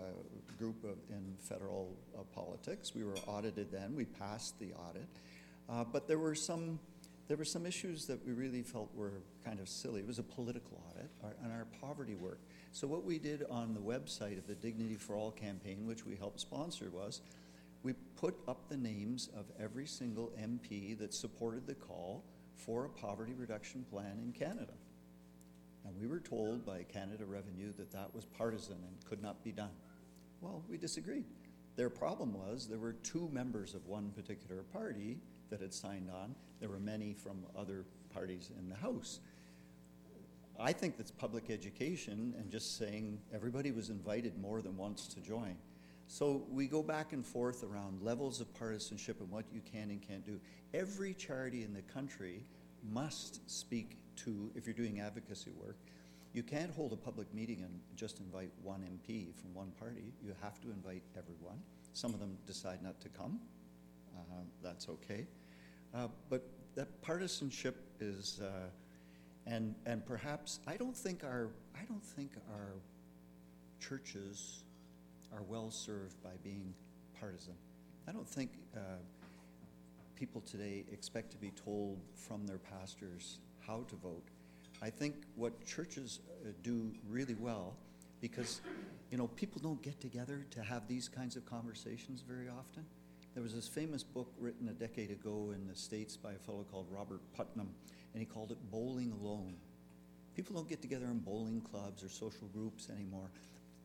group 0.58 0.84
of, 0.84 0.98
in 1.10 1.36
federal 1.40 1.96
uh, 2.18 2.24
politics. 2.34 2.96
We 2.96 3.04
were 3.04 3.18
audited 3.28 3.72
then. 3.72 3.96
We 3.96 4.06
passed 4.06 4.58
the 4.60 4.74
audit, 4.74 5.08
uh, 5.70 5.84
but 5.84 6.08
there 6.08 6.20
were 6.20 6.36
some 6.36 6.80
there 7.28 7.38
were 7.38 7.46
some 7.46 7.66
issues 7.66 8.06
that 8.08 8.26
we 8.26 8.34
really 8.34 8.62
felt 8.62 8.94
were 8.94 9.22
kind 9.46 9.60
of 9.60 9.70
silly. 9.70 10.02
It 10.02 10.08
was 10.08 10.20
a 10.20 10.24
political 10.24 10.82
audit 10.90 11.10
our- 11.24 11.36
on 11.46 11.52
our 11.52 11.66
poverty 11.80 12.16
work. 12.16 12.40
So 12.74 12.88
what 12.88 13.06
we 13.06 13.20
did 13.20 13.46
on 13.50 13.74
the 13.74 13.80
website 13.80 14.38
of 14.38 14.48
the 14.48 14.56
Dignity 14.56 14.96
for 14.96 15.16
All 15.16 15.32
campaign, 15.32 15.86
which 15.86 16.06
we 16.06 16.16
helped 16.16 16.40
sponsor, 16.40 16.90
was 16.90 17.22
we 17.84 17.94
put 18.16 18.38
up 18.48 18.70
the 18.70 18.78
names 18.78 19.30
of 19.36 19.46
every 19.60 19.86
single 19.86 20.32
MP 20.40 20.98
that 21.00 21.14
supported 21.14 21.66
the 21.66 21.74
call 21.74 22.24
for 22.56 22.86
a 22.86 22.90
poverty 22.90 23.34
reduction 23.34 23.84
plan 23.90 24.20
in 24.24 24.32
Canada. 24.32 24.74
And 25.86 26.00
we 26.00 26.08
were 26.08 26.20
told 26.20 26.66
by 26.66 26.84
Canada 26.84 27.26
Revenue 27.26 27.74
that 27.78 27.92
that 27.92 28.14
was 28.14 28.26
partisan 28.26 28.76
and 28.76 29.06
could 29.06 29.22
not 29.22 29.44
be 29.44 29.52
done. 29.52 29.72
Well, 30.42 30.64
we 30.70 30.78
disagreed. 30.78 31.26
Their 31.76 31.90
problem 31.90 32.34
was 32.34 32.68
there 32.68 32.78
were 32.78 32.94
two 32.94 33.30
members 33.32 33.74
of 33.74 33.88
one 33.88 34.12
particular 34.12 34.64
party 34.64 35.18
that 35.50 35.62
had 35.62 35.74
signed 35.74 36.10
on. 36.14 36.36
There 36.60 36.70
were 36.70 36.80
many 36.80 37.14
from 37.14 37.46
other 37.58 37.86
parties 38.14 38.52
in 38.60 38.70
the 38.70 38.76
House. 38.76 39.20
I 40.60 40.74
think 40.74 40.98
that's 40.98 41.12
public 41.12 41.50
education 41.50 42.36
and 42.38 42.52
just 42.52 42.78
saying 42.78 43.20
everybody 43.34 43.72
was 43.72 43.90
invited 43.90 44.40
more 44.40 44.62
than 44.62 44.78
once 44.78 45.08
to 45.08 45.20
join. 45.20 45.56
So 46.12 46.44
we 46.52 46.68
go 46.68 46.84
back 46.84 47.14
and 47.14 47.26
forth 47.26 47.64
around 47.64 48.02
levels 48.02 48.42
of 48.42 48.54
partisanship 48.54 49.22
and 49.22 49.32
what 49.32 49.46
you 49.50 49.62
can 49.62 49.92
and 49.92 50.02
can't 50.06 50.26
do. 50.26 50.42
Every 50.74 51.14
charity 51.14 51.64
in 51.64 51.74
the 51.74 51.84
country 51.84 52.44
must 52.92 53.50
speak 53.50 53.96
to, 54.18 54.52
if 54.54 54.68
you're 54.68 54.74
doing 54.74 55.00
advocacy 55.00 55.52
work, 55.52 55.78
you 56.34 56.44
can't 56.44 56.70
hold 56.70 56.92
a 56.92 56.98
public 56.98 57.34
meeting 57.34 57.62
and 57.62 57.80
just 57.96 58.20
invite 58.20 58.52
one 58.62 58.82
MP 58.82 59.34
from 59.36 59.54
one 59.54 59.72
party. 59.80 60.12
You 60.22 60.34
have 60.42 60.60
to 60.60 60.72
invite 60.72 61.02
everyone. 61.18 61.62
Some 61.94 62.14
of 62.14 62.20
them 62.20 62.38
decide 62.46 62.84
not 62.84 63.00
to 63.00 63.08
come. 63.08 63.40
Uh, 64.14 64.42
that's 64.62 64.90
okay. 64.90 65.26
Uh, 65.96 66.10
but 66.30 66.46
that 66.76 67.02
partisanship 67.02 67.78
is, 68.02 68.42
uh, 68.44 68.68
and 69.48 69.76
and 69.86 70.06
perhaps 70.06 70.60
I 70.68 70.76
don't 70.76 70.96
think 70.96 71.24
our 71.24 71.52
I 71.74 71.86
don't 71.88 72.04
think 72.04 72.32
our 72.54 72.74
churches 73.80 74.64
are 75.34 75.44
well 75.44 75.72
served 75.72 76.22
by 76.24 76.32
being 76.44 76.74
partisan. 77.20 77.54
I 78.08 78.12
don't 78.12 78.28
think 78.28 78.52
uh, 78.76 78.80
people 80.16 80.42
today 80.42 80.86
expect 80.92 81.32
to 81.32 81.38
be 81.38 81.52
told 81.52 82.00
from 82.16 82.46
their 82.46 82.58
pastors 82.58 83.40
how 83.66 83.86
to 83.90 83.96
vote. 83.96 84.28
I 84.82 84.90
think 84.90 85.16
what 85.36 85.66
churches 85.66 86.20
uh, 86.28 86.50
do 86.64 86.92
really 87.08 87.36
well, 87.36 87.76
because 88.20 88.62
you 89.12 89.18
know 89.18 89.28
people 89.28 89.62
don't 89.62 89.82
get 89.82 90.00
together 90.02 90.46
to 90.52 90.62
have 90.62 90.88
these 90.88 91.08
kinds 91.08 91.36
of 91.36 91.46
conversations 91.46 92.24
very 92.28 92.50
often. 92.50 92.86
There 93.34 93.44
was 93.44 93.54
this 93.54 93.68
famous 93.68 94.04
book 94.04 94.34
written 94.40 94.68
a 94.68 94.74
decade 94.74 95.12
ago 95.12 95.54
in 95.56 95.68
the 95.68 95.76
States 95.76 96.18
by 96.18 96.34
a 96.34 96.40
fellow 96.40 96.66
called 96.70 96.88
Robert 96.92 97.22
Putnam, 97.36 97.70
and 98.14 98.20
he 98.20 98.26
called 98.26 98.52
it 98.52 98.58
Bowling 98.72 99.14
Alone. 99.22 99.56
People 100.36 100.56
don't 100.56 100.68
get 100.68 100.82
together 100.82 101.06
in 101.06 101.20
bowling 101.20 101.62
clubs 101.62 102.04
or 102.04 102.10
social 102.10 102.48
groups 102.48 102.90
anymore. 102.90 103.30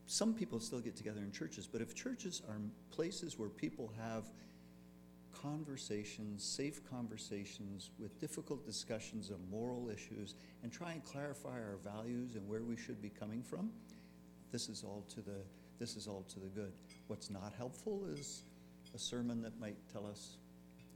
Some 0.07 0.35
people 0.35 0.61
still 0.61 0.81
get 0.81 0.97
together 0.97 1.21
in 1.21 1.33
churches, 1.33 1.67
but 1.67 1.81
if 1.81 1.95
churches 1.95 2.43
are 2.49 2.57
places 2.91 3.39
where 3.39 3.49
people 3.49 3.93
have 4.01 4.25
conversations, 5.43 6.45
safe 6.45 6.81
conversations 6.89 7.91
with 7.99 8.19
difficult 8.21 8.65
discussions 8.65 9.31
of 9.31 9.37
moral 9.51 9.91
issues, 9.91 10.35
and 10.63 10.73
try 10.73 10.93
and 10.93 11.05
clarify 11.05 11.61
our 11.61 11.79
values 11.83 12.37
and 12.37 12.49
where 12.49 12.63
we 12.63 12.77
should 12.77 13.03
be 13.03 13.11
coming 13.11 13.43
from, 13.43 13.71
this 14.53 14.69
is 14.69 14.85
all 14.85 15.05
to 15.09 15.21
the 15.21 15.43
this 15.79 15.95
is 15.95 16.07
all 16.07 16.25
to 16.31 16.41
the 16.41 16.49
good. 16.49 16.73
What's 17.07 17.29
not 17.29 17.53
helpful 17.59 18.07
is 18.11 18.45
a 18.95 18.99
sermon 18.99 19.43
that 19.43 19.61
might 19.61 19.77
tell 19.93 20.07
us 20.07 20.39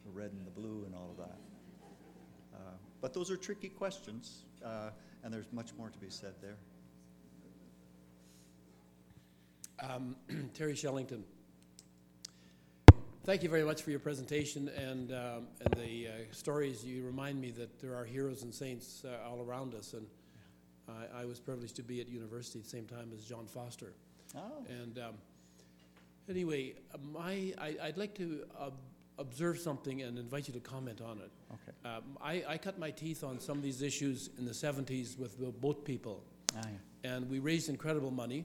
the 0.06 0.10
red 0.10 0.32
and 0.32 0.46
the 0.46 0.50
blue 0.50 0.84
and 0.86 0.94
all 0.94 1.10
of 1.10 1.18
that. 1.18 1.38
Uh, 2.54 2.58
but 3.02 3.12
those 3.12 3.30
are 3.30 3.36
tricky 3.36 3.68
questions, 3.68 4.44
uh, 4.64 4.90
and 5.22 5.34
there's 5.34 5.52
much 5.52 5.74
more 5.76 5.90
to 5.90 5.98
be 5.98 6.08
said 6.08 6.32
there. 6.40 6.56
Um, 9.82 10.16
Terry 10.54 10.74
Shellington. 10.74 11.22
Thank 13.24 13.42
you 13.42 13.48
very 13.48 13.64
much 13.64 13.82
for 13.82 13.90
your 13.90 14.00
presentation 14.00 14.68
and, 14.68 15.12
um, 15.12 15.46
and 15.60 15.74
the 15.76 16.08
uh, 16.08 16.10
stories. 16.32 16.84
You 16.84 17.04
remind 17.04 17.40
me 17.40 17.50
that 17.52 17.80
there 17.80 17.94
are 17.94 18.04
heroes 18.04 18.42
and 18.42 18.52
saints 18.52 19.04
uh, 19.04 19.28
all 19.28 19.40
around 19.42 19.74
us, 19.74 19.92
and 19.92 20.06
I, 20.88 21.22
I 21.22 21.24
was 21.26 21.38
privileged 21.38 21.76
to 21.76 21.82
be 21.82 22.00
at 22.00 22.08
university 22.08 22.58
at 22.58 22.64
the 22.64 22.70
same 22.70 22.86
time 22.86 23.10
as 23.14 23.24
John 23.24 23.46
Foster. 23.46 23.92
Oh. 24.36 24.40
And 24.68 24.98
um, 24.98 25.14
anyway, 26.28 26.74
my 27.12 27.52
I, 27.58 27.76
I'd 27.82 27.98
like 27.98 28.14
to 28.16 28.44
uh, 28.58 28.70
observe 29.18 29.58
something 29.58 30.00
and 30.02 30.18
invite 30.18 30.48
you 30.48 30.54
to 30.54 30.60
comment 30.60 31.00
on 31.02 31.18
it. 31.18 31.30
Okay. 31.52 31.94
Um, 31.96 32.02
I, 32.22 32.42
I 32.48 32.58
cut 32.58 32.78
my 32.78 32.90
teeth 32.90 33.22
on 33.22 33.38
some 33.38 33.58
of 33.58 33.62
these 33.62 33.82
issues 33.82 34.30
in 34.38 34.46
the 34.46 34.52
70s 34.52 35.18
with 35.18 35.38
the 35.38 35.46
boat 35.50 35.84
people 35.84 36.24
Ah, 36.56 36.62
yeah. 37.04 37.10
and 37.14 37.28
we 37.30 37.38
raised 37.38 37.68
incredible 37.68 38.10
money. 38.10 38.44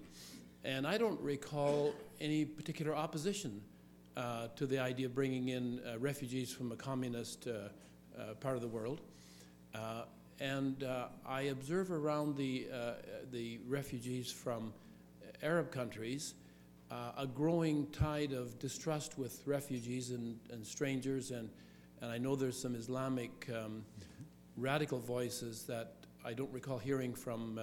And 0.66 0.88
I 0.88 0.98
don't 0.98 1.22
recall 1.22 1.94
any 2.20 2.44
particular 2.44 2.96
opposition 2.96 3.62
uh, 4.18 4.48
to 4.56 4.66
the 4.66 4.80
idea 4.80 5.06
of 5.06 5.14
bringing 5.14 5.50
in 5.50 5.80
uh, 5.86 6.00
refugees 6.00 6.52
from 6.52 6.72
a 6.72 6.76
communist 6.76 7.48
uh, 7.48 7.70
uh, 8.20 8.34
part 8.40 8.56
of 8.56 8.62
the 8.62 8.68
world. 8.68 9.02
Uh, 9.76 10.06
and 10.40 10.84
uh, 10.84 11.10
I 11.24 11.44
observe 11.44 11.92
around 11.92 12.36
the, 12.36 12.66
the 13.32 13.60
refugees 13.68 14.32
from 14.32 14.74
Arab 15.44 15.72
countries 15.72 16.34
a 17.18 17.28
growing 17.28 17.86
tide 17.92 18.32
of 18.32 18.58
distrust 18.58 19.20
with 19.20 19.44
refugees 19.46 20.10
and, 20.10 20.40
and 20.50 20.66
strangers. 20.66 21.30
And, 21.30 21.48
and 22.02 22.12
I 22.12 22.18
know 22.18 22.36
there's 22.36 22.60
some 22.60 22.74
Islamic 22.74 23.48
um, 23.54 23.86
radical 24.58 25.00
voices 25.00 25.64
that 25.66 25.94
I 26.26 26.34
don't 26.34 26.52
recall 26.52 26.80
hearing 26.80 27.14
from 27.14 27.60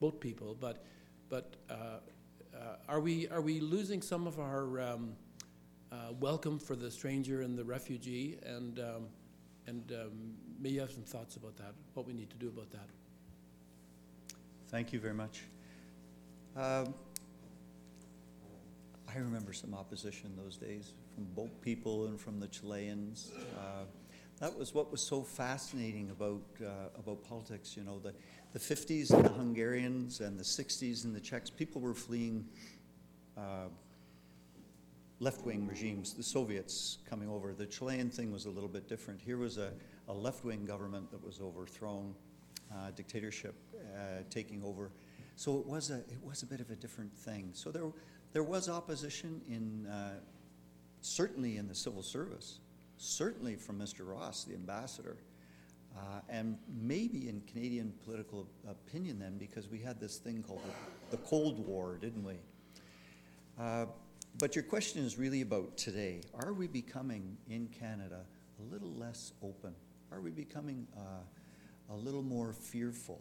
boat 0.00 0.20
people, 0.20 0.56
but, 0.60 0.84
but 1.28 1.54
are, 2.88 3.00
we, 3.00 3.28
are 3.28 3.40
we 3.40 3.60
losing 3.60 4.02
some 4.02 4.26
of 4.26 4.38
our 4.38 4.80
um, 4.80 5.12
uh, 5.92 6.12
welcome 6.18 6.58
for 6.58 6.76
the 6.76 6.90
stranger 6.90 7.42
and 7.42 7.56
the 7.56 7.64
refugee? 7.64 8.38
And, 8.44 8.78
um, 8.78 9.06
and 9.66 9.92
um, 9.92 10.34
may 10.60 10.70
you 10.70 10.80
have 10.80 10.90
some 10.90 11.02
thoughts 11.02 11.36
about 11.36 11.56
that, 11.56 11.74
what 11.94 12.06
we 12.06 12.12
need 12.12 12.30
to 12.30 12.36
do 12.36 12.48
about 12.48 12.70
that? 12.72 12.88
Thank 14.68 14.92
you 14.92 15.00
very 15.00 15.14
much. 15.14 15.42
Um, 16.56 16.94
I 19.12 19.18
remember 19.18 19.52
some 19.52 19.74
opposition 19.74 20.32
those 20.36 20.56
days 20.56 20.92
from 21.14 21.24
boat 21.34 21.60
people 21.62 22.06
and 22.06 22.20
from 22.20 22.38
the 22.38 22.46
Chileans. 22.46 23.32
Uh, 23.58 23.84
that 24.40 24.56
was 24.56 24.72
what 24.72 24.90
was 24.90 25.06
so 25.06 25.22
fascinating 25.22 26.10
about 26.10 26.42
uh, 26.64 26.88
about 26.98 27.22
politics. 27.24 27.76
You 27.76 27.82
know, 27.84 27.98
the 27.98 28.14
the 28.52 28.58
50s 28.58 29.10
and 29.12 29.24
the 29.24 29.30
Hungarians 29.30 30.20
and 30.20 30.38
the 30.38 30.44
60s 30.44 31.04
and 31.04 31.14
the 31.14 31.20
Czechs. 31.20 31.50
People 31.50 31.80
were 31.80 31.94
fleeing 31.94 32.44
uh, 33.36 33.68
left-wing 35.20 35.66
regimes. 35.66 36.14
The 36.14 36.22
Soviets 36.22 36.98
coming 37.08 37.28
over. 37.28 37.52
The 37.52 37.66
Chilean 37.66 38.10
thing 38.10 38.32
was 38.32 38.46
a 38.46 38.50
little 38.50 38.68
bit 38.68 38.88
different. 38.88 39.20
Here 39.20 39.36
was 39.36 39.58
a, 39.58 39.72
a 40.08 40.12
left-wing 40.12 40.64
government 40.64 41.10
that 41.12 41.24
was 41.24 41.40
overthrown, 41.40 42.14
uh, 42.72 42.90
dictatorship 42.90 43.54
uh, 43.74 44.22
taking 44.30 44.62
over. 44.64 44.90
So 45.36 45.58
it 45.58 45.66
was 45.66 45.90
a 45.90 45.98
it 45.98 46.22
was 46.22 46.42
a 46.42 46.46
bit 46.46 46.60
of 46.60 46.70
a 46.70 46.76
different 46.76 47.16
thing. 47.16 47.50
So 47.54 47.70
there 47.70 47.90
there 48.32 48.42
was 48.42 48.68
opposition 48.68 49.40
in 49.48 49.86
uh, 49.86 50.20
certainly 51.00 51.56
in 51.56 51.66
the 51.66 51.74
civil 51.74 52.02
service, 52.02 52.58
certainly 52.98 53.56
from 53.56 53.78
Mr. 53.78 54.06
Ross, 54.06 54.44
the 54.44 54.54
ambassador, 54.54 55.16
uh, 55.96 56.20
and 56.28 56.58
maybe 56.68 57.28
in 57.28 57.42
Canadian 57.42 57.92
political 58.04 58.46
opinion 58.68 59.18
then, 59.18 59.38
because 59.38 59.68
we 59.68 59.78
had 59.78 60.00
this 60.00 60.16
thing 60.18 60.42
called 60.42 60.60
the, 61.10 61.16
Cold 61.18 61.66
War, 61.66 61.98
didn't 62.00 62.24
we? 62.24 62.34
Uh, 63.58 63.86
but 64.38 64.54
your 64.54 64.64
question 64.64 65.04
is 65.04 65.18
really 65.18 65.42
about 65.42 65.76
today. 65.76 66.22
Are 66.34 66.52
we 66.52 66.66
becoming 66.66 67.36
in 67.48 67.68
Canada 67.68 68.20
a 68.58 68.72
little 68.72 68.92
less 68.92 69.32
open? 69.42 69.74
Are 70.12 70.20
we 70.20 70.30
becoming 70.30 70.86
uh, 70.96 71.92
a 71.92 71.96
little 71.96 72.22
more 72.22 72.52
fearful? 72.52 73.20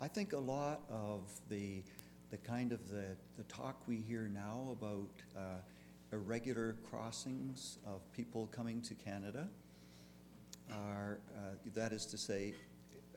I 0.00 0.08
think 0.08 0.32
a 0.32 0.38
lot 0.38 0.80
of 0.90 1.30
the 1.48 1.82
the 2.32 2.38
kind 2.38 2.72
of 2.72 2.88
the, 2.88 3.14
the 3.36 3.42
talk 3.44 3.76
we 3.86 3.98
hear 3.98 4.30
now 4.32 4.68
about 4.72 5.10
uh, 5.36 5.40
irregular 6.12 6.76
crossings 6.82 7.78
of 7.86 8.00
people 8.14 8.46
coming 8.46 8.80
to 8.80 8.94
Canada 8.94 9.48
are, 10.72 11.20
uh, 11.36 11.54
that 11.74 11.92
is 11.92 12.06
to 12.06 12.18
say, 12.18 12.54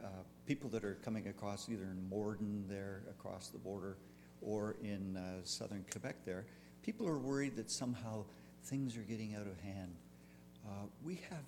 uh, 0.04 0.08
people 0.46 0.70
that 0.70 0.84
are 0.84 0.96
coming 1.04 1.28
across 1.28 1.70
either 1.70 1.86
in 1.86 2.10
Morden 2.10 2.66
there 2.68 3.04
across 3.10 3.50
the 3.50 3.58
border 3.58 3.98
or 4.42 4.76
in 4.84 5.18
uh, 5.18 5.44
southern 5.44 5.86
Quebec 5.92 6.18
there, 6.26 6.46
people 6.84 7.08
are 7.08 7.18
worried 7.18 7.56
that 7.56 7.72
somehow 7.72 8.24
things 8.64 8.98
are 8.98 9.02
getting 9.02 9.36
out 9.36 9.48
of 9.48 9.60
hand. 9.60 9.96
Uh, 10.66 10.86
we 11.04 11.20
have 11.30 11.44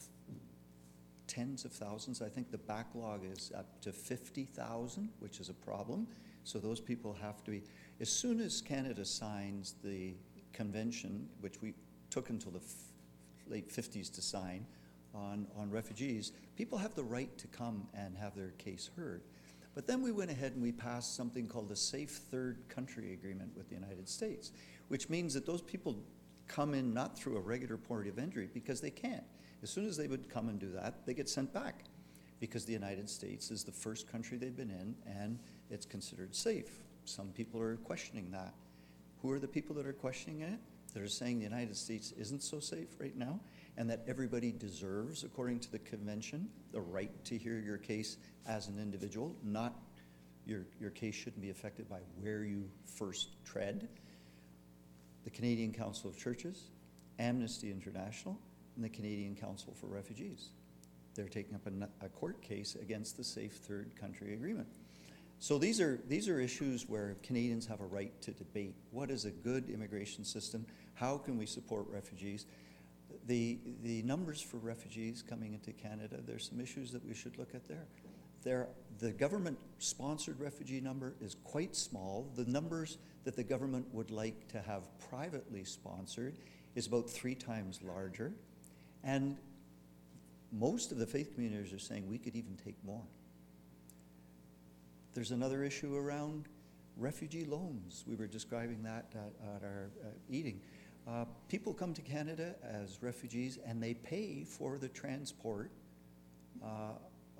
tens 1.27 1.65
of 1.65 1.71
thousands. 1.71 2.21
I 2.21 2.29
think 2.29 2.51
the 2.51 2.57
backlog 2.57 3.21
is 3.25 3.51
up 3.55 3.81
to 3.81 3.91
50,000, 3.91 5.09
which 5.19 5.39
is 5.39 5.49
a 5.49 5.53
problem. 5.53 6.07
So 6.43 6.59
those 6.59 6.79
people 6.79 7.15
have 7.21 7.43
to 7.43 7.51
be, 7.51 7.63
as 7.99 8.09
soon 8.09 8.39
as 8.39 8.61
Canada 8.61 9.03
signs 9.03 9.75
the 9.83 10.13
convention, 10.53 11.27
which 11.41 11.61
we 11.61 11.73
took 12.09 12.29
until 12.29 12.51
the 12.51 12.59
f- 12.59 12.73
late 13.47 13.69
50s 13.69 14.13
to 14.13 14.21
sign, 14.21 14.65
on, 15.13 15.47
on 15.57 15.69
refugees, 15.69 16.31
people 16.55 16.77
have 16.77 16.95
the 16.95 17.03
right 17.03 17.35
to 17.37 17.47
come 17.47 17.87
and 17.93 18.17
have 18.17 18.35
their 18.35 18.51
case 18.57 18.89
heard. 18.95 19.23
But 19.75 19.85
then 19.85 20.01
we 20.01 20.11
went 20.11 20.31
ahead 20.31 20.53
and 20.53 20.61
we 20.61 20.71
passed 20.71 21.15
something 21.15 21.47
called 21.47 21.69
the 21.69 21.75
Safe 21.75 22.09
Third 22.09 22.67
Country 22.67 23.13
Agreement 23.13 23.51
with 23.55 23.69
the 23.69 23.75
United 23.75 24.09
States, 24.09 24.51
which 24.87 25.07
means 25.07 25.33
that 25.35 25.45
those 25.45 25.61
people 25.61 25.97
come 26.47 26.73
in 26.73 26.93
not 26.93 27.17
through 27.17 27.37
a 27.37 27.39
regular 27.39 27.77
port 27.77 28.07
of 28.07 28.17
entry 28.17 28.49
because 28.53 28.81
they 28.81 28.89
can't. 28.89 29.23
As 29.61 29.69
soon 29.69 29.87
as 29.87 29.97
they 29.97 30.07
would 30.07 30.29
come 30.29 30.49
and 30.49 30.59
do 30.59 30.71
that, 30.71 31.05
they 31.05 31.13
get 31.13 31.29
sent 31.29 31.53
back 31.53 31.83
because 32.39 32.65
the 32.65 32.73
United 32.73 33.09
States 33.09 33.51
is 33.51 33.63
the 33.63 33.71
first 33.71 34.11
country 34.11 34.37
they've 34.37 34.55
been 34.55 34.71
in 34.71 34.95
and 35.05 35.39
it's 35.69 35.85
considered 35.85 36.35
safe. 36.35 36.71
Some 37.05 37.27
people 37.29 37.61
are 37.61 37.77
questioning 37.77 38.31
that. 38.31 38.53
Who 39.21 39.31
are 39.31 39.39
the 39.39 39.47
people 39.47 39.75
that 39.75 39.85
are 39.85 39.93
questioning 39.93 40.41
it? 40.41 40.59
That 40.93 41.03
are 41.03 41.07
saying 41.07 41.37
the 41.37 41.43
United 41.43 41.75
States 41.75 42.13
isn't 42.13 42.41
so 42.41 42.59
safe 42.59 42.87
right 42.99 43.15
now 43.15 43.39
and 43.77 43.89
that 43.89 44.03
everybody 44.07 44.51
deserves, 44.51 45.23
according 45.23 45.59
to 45.59 45.71
the 45.71 45.79
convention, 45.79 46.49
the 46.71 46.81
right 46.81 47.11
to 47.25 47.37
hear 47.37 47.59
your 47.59 47.77
case 47.77 48.17
as 48.47 48.67
an 48.67 48.79
individual, 48.79 49.35
not 49.43 49.75
your, 50.45 50.65
your 50.79 50.89
case 50.89 51.13
shouldn't 51.13 51.41
be 51.41 51.51
affected 51.51 51.87
by 51.87 51.99
where 52.19 52.43
you 52.43 52.69
first 52.85 53.29
tread. 53.45 53.87
The 55.25 55.29
Canadian 55.29 55.73
Council 55.73 56.09
of 56.09 56.17
Churches, 56.17 56.63
Amnesty 57.19 57.71
International, 57.71 58.39
and 58.75 58.83
the 58.83 58.89
Canadian 58.89 59.35
Council 59.35 59.75
for 59.79 59.87
Refugees. 59.87 60.49
They're 61.15 61.27
taking 61.27 61.55
up 61.55 61.67
a 62.01 62.09
court 62.09 62.41
case 62.41 62.75
against 62.75 63.17
the 63.17 63.23
Safe 63.23 63.53
Third 63.53 63.91
Country 63.99 64.33
Agreement. 64.33 64.67
So 65.39 65.59
these 65.59 65.79
are, 65.79 65.99
these 66.07 66.27
are 66.29 66.39
issues 66.39 66.87
where 66.87 67.15
Canadians 67.21 67.67
have 67.67 67.81
a 67.81 67.85
right 67.85 68.19
to 68.21 68.31
debate. 68.31 68.75
What 68.91 69.11
is 69.11 69.25
a 69.25 69.31
good 69.31 69.69
immigration 69.69 70.23
system? 70.23 70.65
How 70.95 71.17
can 71.17 71.37
we 71.37 71.45
support 71.45 71.85
refugees? 71.89 72.45
The, 73.25 73.59
the 73.83 74.01
numbers 74.03 74.41
for 74.41 74.57
refugees 74.57 75.23
coming 75.27 75.53
into 75.53 75.71
Canada, 75.71 76.17
there's 76.25 76.47
some 76.47 76.59
issues 76.59 76.91
that 76.91 77.05
we 77.05 77.13
should 77.13 77.37
look 77.37 77.53
at 77.53 77.67
there. 77.67 77.85
There, 78.43 78.67
the 78.99 79.11
government-sponsored 79.11 80.39
refugee 80.39 80.79
number 80.79 81.15
is 81.21 81.35
quite 81.43 81.75
small. 81.75 82.31
The 82.35 82.45
numbers 82.45 82.97
that 83.25 83.35
the 83.35 83.43
government 83.43 83.87
would 83.93 84.11
like 84.11 84.47
to 84.49 84.61
have 84.61 84.83
privately 85.09 85.63
sponsored 85.63 86.37
is 86.75 86.87
about 86.87 87.09
three 87.09 87.35
times 87.35 87.79
larger. 87.83 88.31
And 89.03 89.37
most 90.51 90.91
of 90.91 90.97
the 90.97 91.05
faith 91.05 91.33
communities 91.33 91.73
are 91.73 91.79
saying 91.79 92.07
we 92.07 92.17
could 92.17 92.35
even 92.35 92.55
take 92.63 92.75
more. 92.85 93.03
There's 95.13 95.31
another 95.31 95.63
issue 95.63 95.95
around 95.95 96.45
refugee 96.95 97.45
loans. 97.45 98.03
We 98.07 98.15
were 98.15 98.27
describing 98.27 98.83
that 98.83 99.07
at, 99.13 99.55
at 99.55 99.63
our 99.63 99.89
uh, 100.03 100.07
eating. 100.29 100.61
Uh, 101.07 101.25
people 101.47 101.73
come 101.73 101.93
to 101.93 102.01
Canada 102.01 102.55
as 102.63 103.01
refugees 103.01 103.59
and 103.65 103.81
they 103.81 103.93
pay 103.93 104.43
for 104.43 104.77
the 104.77 104.89
transport 104.89 105.71
uh, 106.63 106.91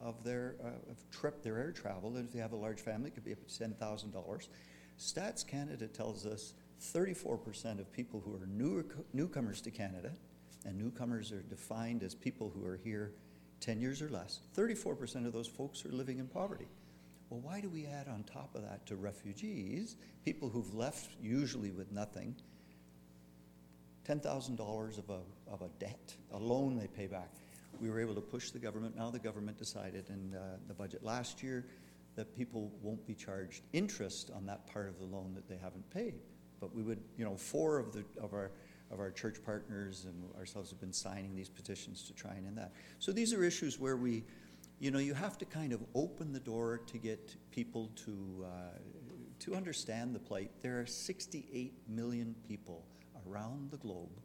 of 0.01 0.23
their 0.23 0.55
uh, 0.63 0.91
of 0.91 1.09
trip, 1.11 1.43
their 1.43 1.57
air 1.57 1.71
travel. 1.71 2.15
And 2.15 2.25
if 2.25 2.33
they 2.33 2.39
have 2.39 2.53
a 2.53 2.57
large 2.57 2.79
family, 2.79 3.09
it 3.09 3.13
could 3.13 3.25
be 3.25 3.33
up 3.33 3.45
to 3.45 3.59
ten 3.59 3.73
thousand 3.73 4.11
dollars. 4.11 4.49
Stats 4.97 5.45
Canada 5.45 5.87
tells 5.87 6.25
us 6.25 6.53
34% 6.81 7.79
of 7.79 7.91
people 7.91 8.19
who 8.19 8.35
are 8.35 8.47
new, 8.47 8.83
newcomers 9.13 9.61
to 9.61 9.71
Canada, 9.71 10.11
and 10.65 10.77
newcomers 10.77 11.31
are 11.31 11.41
defined 11.41 12.03
as 12.03 12.15
people 12.15 12.51
who 12.55 12.65
are 12.65 12.77
here 12.77 13.13
10 13.59 13.81
years 13.81 14.01
or 14.01 14.09
less, 14.09 14.39
34% 14.55 15.25
of 15.25 15.33
those 15.33 15.47
folks 15.47 15.85
are 15.85 15.91
living 15.91 16.19
in 16.19 16.27
poverty. 16.27 16.67
Well, 17.29 17.41
why 17.41 17.59
do 17.59 17.69
we 17.69 17.85
add 17.85 18.07
on 18.07 18.23
top 18.23 18.55
of 18.55 18.61
that 18.63 18.85
to 18.87 18.95
refugees, 18.95 19.97
people 20.23 20.49
who've 20.49 20.73
left 20.73 21.11
usually 21.21 21.71
with 21.71 21.91
nothing, 21.91 22.35
$10,000 24.07 24.97
of 24.97 25.09
a, 25.09 25.19
of 25.51 25.61
a 25.61 25.69
debt, 25.79 26.15
a 26.31 26.37
loan 26.37 26.77
they 26.77 26.87
pay 26.87 27.07
back? 27.07 27.31
We 27.79 27.89
were 27.89 27.99
able 27.99 28.15
to 28.15 28.21
push 28.21 28.51
the 28.51 28.59
government. 28.59 28.95
Now 28.95 29.09
the 29.11 29.19
government 29.19 29.57
decided 29.57 30.09
in 30.09 30.35
uh, 30.35 30.57
the 30.67 30.73
budget 30.73 31.03
last 31.03 31.43
year 31.43 31.65
that 32.15 32.35
people 32.35 32.71
won't 32.81 33.05
be 33.05 33.13
charged 33.13 33.61
interest 33.73 34.31
on 34.35 34.45
that 34.47 34.65
part 34.67 34.89
of 34.89 34.97
the 34.99 35.05
loan 35.05 35.33
that 35.35 35.47
they 35.47 35.57
haven't 35.57 35.87
paid. 35.91 36.15
But 36.59 36.75
we 36.75 36.81
would, 36.81 36.99
you 37.17 37.23
know, 37.23 37.37
four 37.37 37.77
of 37.77 37.93
the 37.93 38.03
of 38.19 38.33
our 38.33 38.51
of 38.89 38.99
our 38.99 39.11
church 39.11 39.37
partners 39.45 40.05
and 40.05 40.23
ourselves 40.35 40.69
have 40.71 40.79
been 40.79 40.93
signing 40.93 41.35
these 41.35 41.49
petitions 41.49 42.03
to 42.03 42.13
try 42.13 42.31
and 42.31 42.47
end 42.47 42.57
that. 42.57 42.71
So 42.99 43.11
these 43.11 43.33
are 43.33 43.43
issues 43.43 43.77
where 43.77 43.97
we, 43.97 44.23
you 44.79 44.91
know, 44.91 44.99
you 44.99 45.13
have 45.13 45.37
to 45.39 45.45
kind 45.45 45.73
of 45.73 45.83
open 45.93 46.31
the 46.33 46.39
door 46.39 46.81
to 46.87 46.97
get 46.97 47.35
people 47.51 47.91
to 48.05 48.45
uh, 48.45 48.77
to 49.39 49.55
understand 49.55 50.15
the 50.15 50.19
plight. 50.19 50.49
There 50.61 50.79
are 50.79 50.85
68 50.87 51.73
million 51.87 52.35
people 52.47 52.85
around 53.29 53.71
the 53.71 53.77
globe 53.77 54.19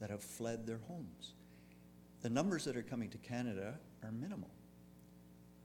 that 0.00 0.10
have 0.10 0.22
fled 0.22 0.66
their 0.66 0.80
homes. 0.88 1.34
The 2.22 2.30
numbers 2.30 2.64
that 2.64 2.76
are 2.76 2.82
coming 2.82 3.10
to 3.10 3.18
Canada 3.18 3.74
are 4.02 4.10
minimal 4.12 4.50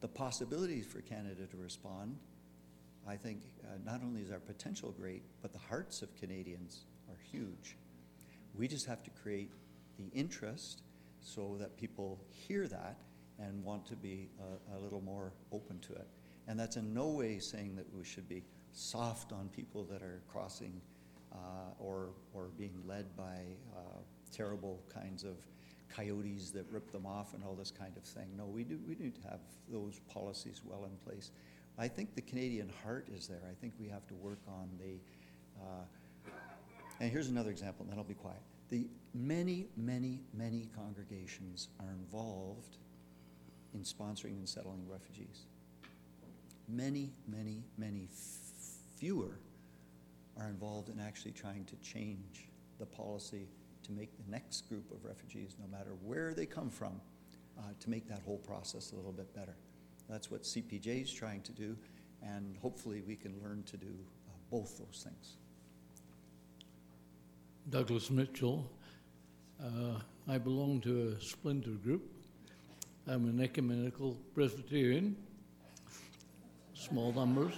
the 0.02 0.08
possibilities 0.08 0.86
for 0.86 1.02
Canada 1.02 1.45
to 1.47 1.58
respond, 1.58 2.17
I 3.08 3.15
think 3.15 3.41
uh, 3.63 3.78
not 3.86 4.02
only 4.02 4.21
is 4.21 4.32
our 4.32 4.39
potential 4.39 4.93
great, 4.97 5.23
but 5.41 5.52
the 5.52 5.60
hearts 5.60 6.02
of 6.02 6.15
Canadians 6.15 6.86
are 7.10 7.17
huge. 7.32 7.75
We 8.54 8.67
just 8.67 8.86
have 8.86 9.04
to 9.04 9.10
create 9.10 9.52
the 9.97 10.10
interest 10.17 10.84
so 11.21 11.58
that 11.60 11.75
people 11.78 12.19
hear 12.30 12.67
that 12.67 12.99
and 13.39 13.63
want 13.63 13.86
to 13.88 13.95
be 13.95 14.30
a, 14.39 14.78
a 14.78 14.80
little 14.80 15.02
more 15.02 15.34
open 15.52 15.80
to 15.80 15.93
it. 15.93 16.08
And 16.47 16.60
that's 16.60 16.78
in 16.78 16.93
no 16.93 17.10
way 17.10 17.39
saying 17.39 17.75
that 17.75 17.86
we 17.93 18.04
should 18.04 18.28
be 18.28 18.43
soft 18.71 19.32
on 19.32 19.49
people 19.49 19.84
that 19.86 20.02
are 20.02 20.21
crossing 20.32 20.82
uh, 20.82 20.98
or, 21.80 22.10
or 22.34 22.50
being 22.58 22.74
led 22.88 23.15
by 23.15 23.39
uh, 23.76 24.00
terrible 24.32 24.82
kinds 24.94 25.24
of 25.24 25.36
coyotes 25.89 26.52
that 26.52 26.65
rip 26.72 26.92
them 26.92 27.06
off 27.06 27.34
and 27.34 27.44
all 27.44 27.56
this 27.56 27.72
kind 27.72 27.96
of 27.98 28.04
thing. 28.04 28.28
No, 28.38 28.46
we 28.46 28.63
do 28.63 28.80
we 28.88 28.96
to 28.96 29.12
have 29.30 29.39
those 29.72 30.00
policies 30.12 30.62
well 30.63 30.86
in 30.86 30.96
place. 31.06 31.32
I 31.78 31.88
think 31.88 32.15
the 32.15 32.22
Canadian 32.22 32.72
heart 32.84 33.08
is 33.15 33.28
there. 33.28 33.42
I 33.50 33.54
think 33.60 33.74
we 33.80 33.88
have 33.88 34.06
to 34.08 34.13
work 34.15 34.39
on 34.48 34.70
the. 34.80 35.00
Uh, 35.62 36.32
and 37.00 37.12
here's 37.12 37.30
another 37.30 37.50
example, 37.50 37.84
and 37.84 37.92
then 37.92 37.98
I'll 37.98 38.04
be 38.04 38.13
quiet. 38.13 38.42
The 38.70 38.88
many, 39.13 39.68
many, 39.78 40.20
many 40.34 40.70
congregations 40.76 41.70
are 41.80 41.92
involved 41.92 42.78
in 43.74 43.82
sponsoring 43.82 44.38
and 44.38 44.48
settling 44.48 44.86
refugees. 44.88 45.46
Many, 46.68 47.13
many, 47.28 47.63
many 47.78 48.10
fewer 48.98 49.39
are 50.39 50.47
involved 50.47 50.89
in 50.89 50.99
actually 50.99 51.32
trying 51.32 51.65
to 51.65 51.75
change 51.78 52.49
the 52.80 52.86
policy 52.86 53.47
to 53.84 53.91
make 53.91 54.15
the 54.17 54.32
next 54.32 54.69
group 54.69 54.91
of 54.91 55.04
refugees, 55.04 55.56
no 55.60 55.67
matter 55.75 55.91
where 56.04 56.34
they 56.34 56.45
come 56.45 56.69
from, 56.69 57.02
uh, 57.58 57.62
to 57.80 57.89
make 57.89 58.08
that 58.08 58.21
whole 58.25 58.38
process 58.38 58.91
a 58.91 58.95
little 58.95 59.12
bit 59.12 59.34
better. 59.36 59.56
That's 60.10 60.32
what 60.32 60.43
CPJ 60.43 61.04
is 61.04 61.13
trying 61.13 61.41
to 61.41 61.52
do, 61.52 61.75
and 62.23 62.58
hopefully 62.62 63.02
we 63.06 63.15
can 63.15 63.36
learn 63.43 63.63
to 63.63 63.78
do 63.78 63.88
uh, 63.88 64.32
both 64.49 64.78
those 64.78 65.04
things. 65.04 65.36
Douglas 67.69 68.10
Mitchell. 68.10 68.69
Uh, 69.62 69.99
I 70.28 70.38
belong 70.38 70.80
to 70.82 71.15
a 71.17 71.21
splinter 71.21 71.71
group. 71.71 72.04
I'm 73.08 73.25
an 73.25 73.41
ecumenical 73.41 74.15
Presbyterian, 74.34 75.17
small 76.73 77.12
numbers. 77.12 77.54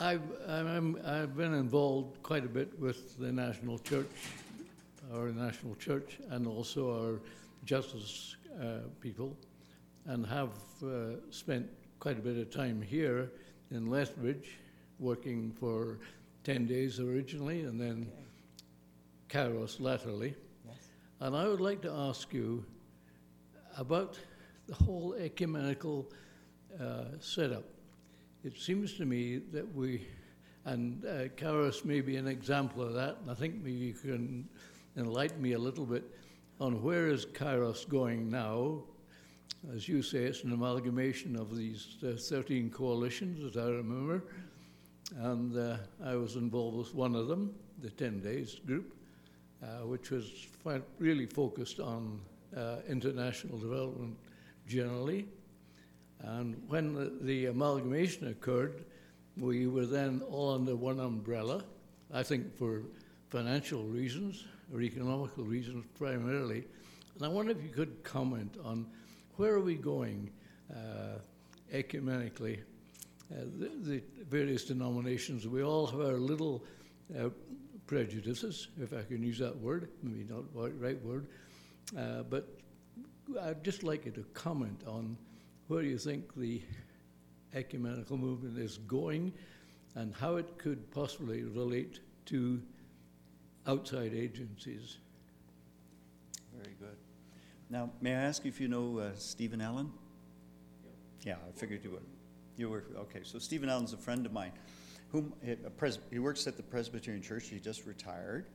I've, 0.00 0.22
I'm, 0.46 0.96
I've 1.04 1.36
been 1.36 1.54
involved 1.54 2.22
quite 2.22 2.44
a 2.44 2.48
bit 2.48 2.78
with 2.78 3.18
the 3.18 3.32
National 3.32 3.80
Church, 3.80 4.06
our 5.12 5.30
National 5.30 5.74
Church, 5.74 6.18
and 6.30 6.46
also 6.46 6.92
our 6.92 7.20
justice 7.64 8.36
uh, 8.62 8.86
people, 9.00 9.36
and 10.06 10.24
have 10.24 10.50
uh, 10.84 11.16
spent 11.30 11.68
quite 11.98 12.16
a 12.16 12.20
bit 12.20 12.38
of 12.38 12.48
time 12.50 12.80
here 12.80 13.32
in 13.72 13.90
Lethbridge, 13.90 14.58
working 15.00 15.50
for 15.58 15.98
10 16.44 16.66
days 16.66 17.00
originally, 17.00 17.62
and 17.62 17.80
then 17.80 18.06
okay. 19.28 19.48
Kairos 19.50 19.80
latterly. 19.80 20.36
Yes. 20.64 20.76
And 21.20 21.34
I 21.34 21.48
would 21.48 21.60
like 21.60 21.82
to 21.82 21.90
ask 21.90 22.32
you 22.32 22.64
about 23.76 24.16
the 24.68 24.76
whole 24.76 25.14
ecumenical 25.14 26.08
uh, 26.80 27.04
setup 27.18 27.64
it 28.48 28.58
seems 28.58 28.94
to 28.94 29.04
me 29.04 29.42
that 29.52 29.74
we, 29.74 30.06
and 30.64 31.04
uh, 31.04 31.28
Kairos 31.36 31.84
may 31.84 32.00
be 32.00 32.16
an 32.16 32.26
example 32.26 32.82
of 32.82 32.94
that, 32.94 33.18
and 33.20 33.30
I 33.30 33.34
think 33.34 33.56
maybe 33.56 33.72
you 33.72 33.92
can 33.92 34.48
enlighten 34.96 35.42
me 35.42 35.52
a 35.52 35.58
little 35.58 35.84
bit 35.84 36.02
on 36.58 36.82
where 36.82 37.08
is 37.08 37.26
Kairos 37.26 37.86
going 37.86 38.30
now. 38.30 38.84
As 39.74 39.86
you 39.86 40.00
say, 40.00 40.20
it's 40.20 40.44
an 40.44 40.54
amalgamation 40.54 41.36
of 41.36 41.54
these 41.54 41.98
uh, 42.02 42.16
13 42.18 42.70
coalitions, 42.70 43.44
as 43.44 43.62
I 43.62 43.68
remember, 43.68 44.24
and 45.18 45.54
uh, 45.54 45.76
I 46.02 46.16
was 46.16 46.36
involved 46.36 46.78
with 46.78 46.94
one 46.94 47.14
of 47.14 47.28
them, 47.28 47.54
the 47.82 47.90
10 47.90 48.20
Days 48.20 48.60
group, 48.66 48.94
uh, 49.62 49.84
which 49.84 50.10
was 50.10 50.46
really 50.98 51.26
focused 51.26 51.80
on 51.80 52.18
uh, 52.56 52.76
international 52.88 53.58
development 53.58 54.16
generally 54.66 55.28
and 56.20 56.60
when 56.68 56.94
the, 56.94 57.12
the 57.20 57.46
amalgamation 57.46 58.28
occurred, 58.28 58.84
we 59.36 59.66
were 59.66 59.86
then 59.86 60.22
all 60.28 60.54
under 60.54 60.74
one 60.74 60.98
umbrella, 60.98 61.62
I 62.12 62.22
think 62.22 62.56
for 62.56 62.82
financial 63.28 63.84
reasons 63.84 64.44
or 64.72 64.80
economical 64.80 65.44
reasons 65.44 65.84
primarily. 65.96 66.64
And 67.14 67.24
I 67.24 67.28
wonder 67.28 67.52
if 67.52 67.62
you 67.62 67.70
could 67.70 68.02
comment 68.02 68.56
on 68.64 68.86
where 69.36 69.54
are 69.54 69.60
we 69.60 69.76
going 69.76 70.30
uh, 70.72 71.18
ecumenically? 71.72 72.58
Uh, 73.30 73.44
the, 73.58 73.70
the 73.82 74.02
various 74.28 74.64
denominations, 74.64 75.46
we 75.46 75.62
all 75.62 75.86
have 75.86 76.00
our 76.00 76.16
little 76.16 76.64
uh, 77.18 77.28
prejudices, 77.86 78.68
if 78.80 78.92
I 78.92 79.02
can 79.02 79.22
use 79.22 79.38
that 79.38 79.56
word, 79.56 79.88
maybe 80.02 80.26
not 80.28 80.52
the 80.52 80.70
right 80.72 81.02
word, 81.04 81.26
uh, 81.96 82.22
but 82.22 82.48
I'd 83.42 83.62
just 83.62 83.82
like 83.82 84.06
you 84.06 84.12
to 84.12 84.24
comment 84.34 84.82
on 84.86 85.16
where 85.68 85.82
do 85.82 85.88
you 85.88 85.98
think 85.98 86.34
the 86.34 86.60
ecumenical 87.54 88.16
movement 88.16 88.58
is 88.58 88.78
going 88.78 89.32
and 89.94 90.14
how 90.14 90.36
it 90.36 90.58
could 90.58 90.90
possibly 90.90 91.42
relate 91.44 92.00
to 92.26 92.60
outside 93.66 94.14
agencies. 94.14 94.98
Very 96.54 96.74
good. 96.78 96.96
Now, 97.70 97.90
may 98.00 98.12
I 98.12 98.20
ask 98.20 98.46
if 98.46 98.60
you 98.60 98.68
know 98.68 98.98
uh, 98.98 99.10
Stephen 99.16 99.60
Allen? 99.60 99.92
Yeah, 101.22 101.36
I 101.46 101.52
figured 101.52 101.84
you 101.84 101.90
would. 101.90 102.04
You 102.56 102.70
were, 102.70 102.84
okay, 102.96 103.20
so 103.22 103.38
Stephen 103.38 103.68
Allen's 103.68 103.92
a 103.92 103.96
friend 103.96 104.24
of 104.24 104.32
mine, 104.32 104.52
whom, 105.10 105.32
eh, 105.46 105.54
a 105.64 105.70
pres- 105.70 105.98
he 106.10 106.18
works 106.18 106.46
at 106.46 106.56
the 106.56 106.62
Presbyterian 106.62 107.22
Church, 107.22 107.48
he 107.48 107.60
just 107.60 107.86
retired. 107.86 108.46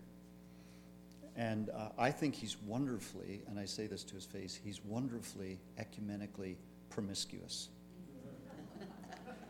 And 1.36 1.70
uh, 1.70 1.90
I 1.98 2.12
think 2.12 2.36
he's 2.36 2.58
wonderfully, 2.66 3.42
and 3.48 3.60
I 3.60 3.66
say 3.66 3.88
this 3.88 4.04
to 4.06 4.16
his 4.16 4.26
face, 4.26 4.60
he's 4.64 4.84
wonderfully 4.84 5.60
ecumenically 5.80 6.58
promiscuous. 6.94 7.70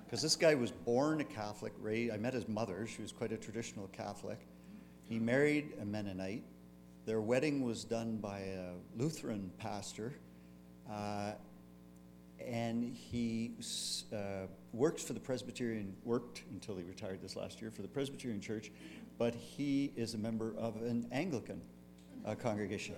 Because 0.06 0.21
this 0.21 0.36
guy 0.36 0.56
was 0.56 0.71
born 0.71 1.21
a 1.21 1.23
Catholic, 1.23 1.73
raised, 1.82 2.13
I 2.13 2.17
met 2.17 2.34
his 2.34 2.47
mother, 2.47 2.88
she 2.88 3.01
was 3.01 3.12
quite 3.12 3.32
a 3.32 3.38
traditional 3.38 3.88
Catholic. 3.88 4.39
He 5.10 5.19
married 5.19 5.73
a 5.82 5.86
Mennonite. 5.86 6.43
Their 7.06 7.19
wedding 7.19 7.63
was 7.63 7.84
done 7.84 8.17
by 8.17 8.39
a 8.39 8.73
Lutheran 8.95 9.51
pastor. 9.58 10.13
Uh, 10.89 11.32
and 12.39 12.95
he 12.95 13.53
uh, 14.13 14.47
works 14.71 15.03
for 15.03 15.13
the 15.13 15.19
Presbyterian, 15.19 15.95
worked 16.03 16.43
until 16.51 16.75
he 16.75 16.84
retired 16.84 17.21
this 17.21 17.36
last 17.36 17.62
year 17.62 17.71
for 17.71 17.82
the 17.82 17.88
Presbyterian 17.88 18.39
Church, 18.39 18.71
but 19.17 19.34
he 19.34 19.91
is 19.95 20.13
a 20.13 20.17
member 20.17 20.53
of 20.58 20.75
an 20.77 21.08
Anglican 21.12 21.62
uh, 22.25 22.36
congregation. 22.36 22.95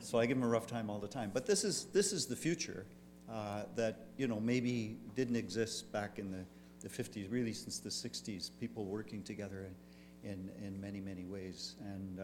So 0.00 0.18
I 0.18 0.26
give 0.26 0.36
him 0.36 0.44
a 0.44 0.48
rough 0.48 0.66
time 0.66 0.88
all 0.88 0.98
the 0.98 1.08
time. 1.08 1.30
But 1.34 1.46
this 1.46 1.64
is, 1.64 1.86
this 1.86 2.12
is 2.12 2.26
the 2.26 2.36
future 2.36 2.86
uh, 3.30 3.62
that, 3.76 4.06
you 4.16 4.26
know, 4.26 4.40
maybe 4.40 4.96
didn't 5.14 5.36
exist 5.36 5.90
back 5.92 6.18
in 6.18 6.30
the, 6.30 6.44
the 6.80 6.88
50s, 6.88 7.30
really 7.30 7.52
since 7.52 7.78
the 7.78 7.90
60s, 7.90 8.50
people 8.58 8.84
working 8.84 9.22
together 9.22 9.66
in, 10.24 10.50
in, 10.64 10.80
many, 10.80 11.00
many 11.00 11.24
ways. 11.24 11.74
And 11.80 12.20
uh, 12.20 12.22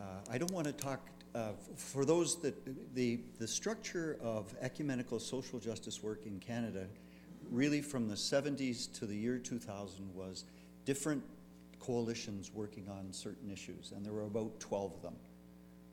uh, 0.00 0.04
I 0.30 0.38
don't 0.38 0.50
want 0.52 0.66
to 0.66 0.72
talk, 0.72 1.00
uh, 1.34 1.52
for 1.76 2.04
those 2.04 2.40
that, 2.42 2.54
the, 2.94 3.20
the 3.38 3.46
structure 3.46 4.18
of 4.22 4.54
ecumenical 4.60 5.18
social 5.20 5.58
justice 5.58 6.02
work 6.02 6.26
in 6.26 6.40
Canada, 6.40 6.86
really 7.50 7.80
from 7.80 8.08
the 8.08 8.14
70s 8.14 8.92
to 8.98 9.06
the 9.06 9.16
year 9.16 9.38
2000, 9.38 10.14
was 10.14 10.44
different 10.84 11.22
coalitions 11.78 12.50
working 12.52 12.88
on 12.88 13.12
certain 13.12 13.50
issues, 13.50 13.92
and 13.94 14.04
there 14.04 14.12
were 14.12 14.22
about 14.22 14.58
12 14.60 14.94
of 14.94 15.02
them, 15.02 15.16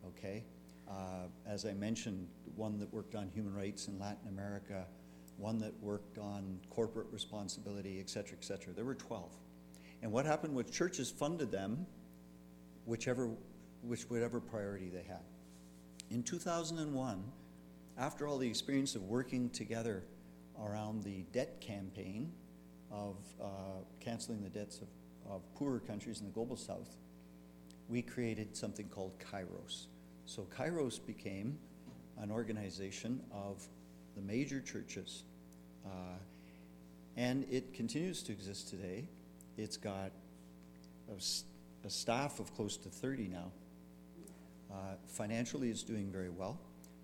okay? 0.08 0.44
Uh, 0.89 1.28
As 1.45 1.65
I 1.65 1.73
mentioned, 1.73 2.28
one 2.56 2.80
that 2.80 2.91
worked 2.93 3.15
on 3.15 3.30
human 3.30 3.54
rights 3.54 3.88
in 3.88 3.99
Latin 3.99 4.28
America, 4.28 4.86
one 5.38 5.60
that 5.60 5.73
worked 5.82 6.17
on 6.17 6.60
corporate 6.69 7.08
responsibility, 7.12 7.99
et 7.99 8.10
cetera, 8.10 8.38
et 8.38 8.43
cetera. 8.43 8.73
There 8.73 8.86
were 8.86 8.95
12. 8.95 9.32
And 10.02 10.12
what 10.12 10.25
happened 10.25 10.56
was 10.56 10.69
churches 10.69 11.10
funded 11.12 11.52
them 11.52 11.86
whichever, 12.86 13.30
which 13.84 14.04
whatever 14.10 14.39
priority 14.39 14.89
they 14.89 15.04
had. 15.04 15.23
In 16.10 16.23
2001, 16.23 17.23
after 17.97 18.28
all 18.28 18.38
the 18.38 18.47
experience 18.47 18.95
of 18.95 19.04
working 19.04 19.49
together 19.49 20.04
around 20.60 21.04
the 21.04 21.23
debt 21.32 21.62
campaign 21.62 22.32
of 22.91 23.15
uh, 23.41 23.45
canceling 23.99 24.41
the 24.41 24.49
debts 24.49 24.82
of, 24.82 24.88
of 25.30 25.41
poorer 25.54 25.80
countries 25.80 26.19
in 26.19 26.25
the 26.25 26.32
global 26.32 26.56
south, 26.56 26.97
we 27.88 28.02
created 28.02 28.56
something 28.56 28.88
called 28.88 29.13
Kairos. 29.19 29.88
So 30.30 30.46
Kairos 30.56 31.04
became 31.04 31.58
an 32.22 32.30
organization 32.30 33.20
of 33.32 33.68
the 34.15 34.22
major 34.22 34.62
churches. 34.62 35.24
Uh, 35.84 36.20
and 37.18 37.48
it 37.50 37.74
continues 37.74 38.22
to 38.24 38.32
exist 38.32 38.70
today. 38.70 39.08
It's 39.58 39.76
got 39.76 40.12
a 41.10 41.89
staff 41.89 42.39
of 42.39 42.54
close 42.54 42.78
to 42.78 42.89
30 42.89 43.30
now. 43.30 43.52
Uh, 44.72 44.76
financially, 45.08 45.72
it's 45.72 45.82
doing 45.82 46.12
very 46.12 46.30
well. 46.30 46.60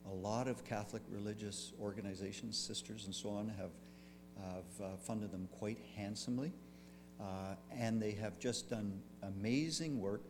A 0.08 0.14
lot 0.14 0.48
of 0.48 0.64
Catholic 0.64 1.02
religious 1.10 1.74
organizations, 1.82 2.56
sisters, 2.56 3.06
and 3.06 3.16
so 3.16 3.30
on, 3.32 3.52
have, 3.58 3.72
have 4.40 4.86
uh, 4.86 4.98
funded 4.98 5.32
them 5.32 5.50
quite 5.58 5.80
handsomely. 5.96 6.54
Uh, 7.20 7.56
and 7.76 8.00
they 8.00 8.12
have 8.12 8.38
just 8.38 8.70
done 8.70 9.02
amazing 9.24 10.00
work 10.00 10.22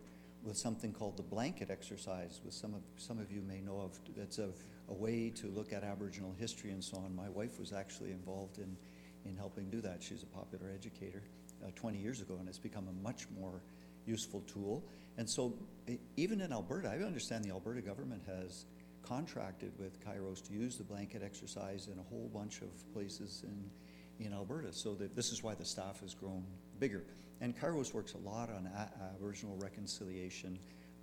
with 0.45 0.55
something 0.55 0.93
called 0.93 1.17
the 1.17 1.23
blanket 1.23 1.69
exercise, 1.71 2.39
which 2.43 2.53
some 2.53 2.73
of, 2.75 2.81
some 2.97 3.19
of 3.19 3.31
you 3.31 3.41
may 3.41 3.59
know 3.59 3.79
of. 3.81 3.99
It's 4.15 4.37
a, 4.37 4.49
a 4.87 4.93
way 4.93 5.31
to 5.31 5.47
look 5.47 5.73
at 5.73 5.83
Aboriginal 5.83 6.35
history 6.37 6.71
and 6.71 6.83
so 6.83 6.97
on. 6.97 7.15
My 7.15 7.29
wife 7.29 7.59
was 7.59 7.73
actually 7.73 8.11
involved 8.11 8.59
in, 8.59 8.77
in 9.25 9.35
helping 9.35 9.69
do 9.69 9.81
that. 9.81 10.03
She's 10.03 10.23
a 10.23 10.27
popular 10.27 10.71
educator 10.73 11.23
uh, 11.65 11.71
20 11.75 11.97
years 11.97 12.21
ago, 12.21 12.37
and 12.39 12.47
it's 12.47 12.59
become 12.59 12.87
a 12.87 13.03
much 13.03 13.27
more 13.39 13.61
useful 14.05 14.41
tool. 14.41 14.85
And 15.17 15.27
so, 15.27 15.55
even 16.15 16.41
in 16.41 16.53
Alberta, 16.53 16.89
I 16.89 17.03
understand 17.03 17.43
the 17.43 17.49
Alberta 17.49 17.81
government 17.81 18.21
has 18.27 18.65
contracted 19.01 19.71
with 19.79 20.03
Kairos 20.05 20.45
to 20.47 20.53
use 20.53 20.77
the 20.77 20.83
blanket 20.83 21.23
exercise 21.23 21.87
in 21.91 21.97
a 21.97 22.03
whole 22.03 22.29
bunch 22.33 22.61
of 22.61 22.93
places 22.93 23.43
in, 23.43 24.25
in 24.25 24.33
Alberta. 24.33 24.73
So 24.73 24.93
that 24.95 25.15
this 25.15 25.31
is 25.31 25.41
why 25.41 25.55
the 25.55 25.65
staff 25.65 26.01
has 26.01 26.13
grown 26.13 26.43
bigger. 26.79 27.03
And 27.41 27.57
Kairos 27.57 27.93
works 27.93 28.13
a 28.13 28.17
lot 28.17 28.49
on 28.49 28.69
Aboriginal 29.15 29.57
reconciliation, 29.57 30.57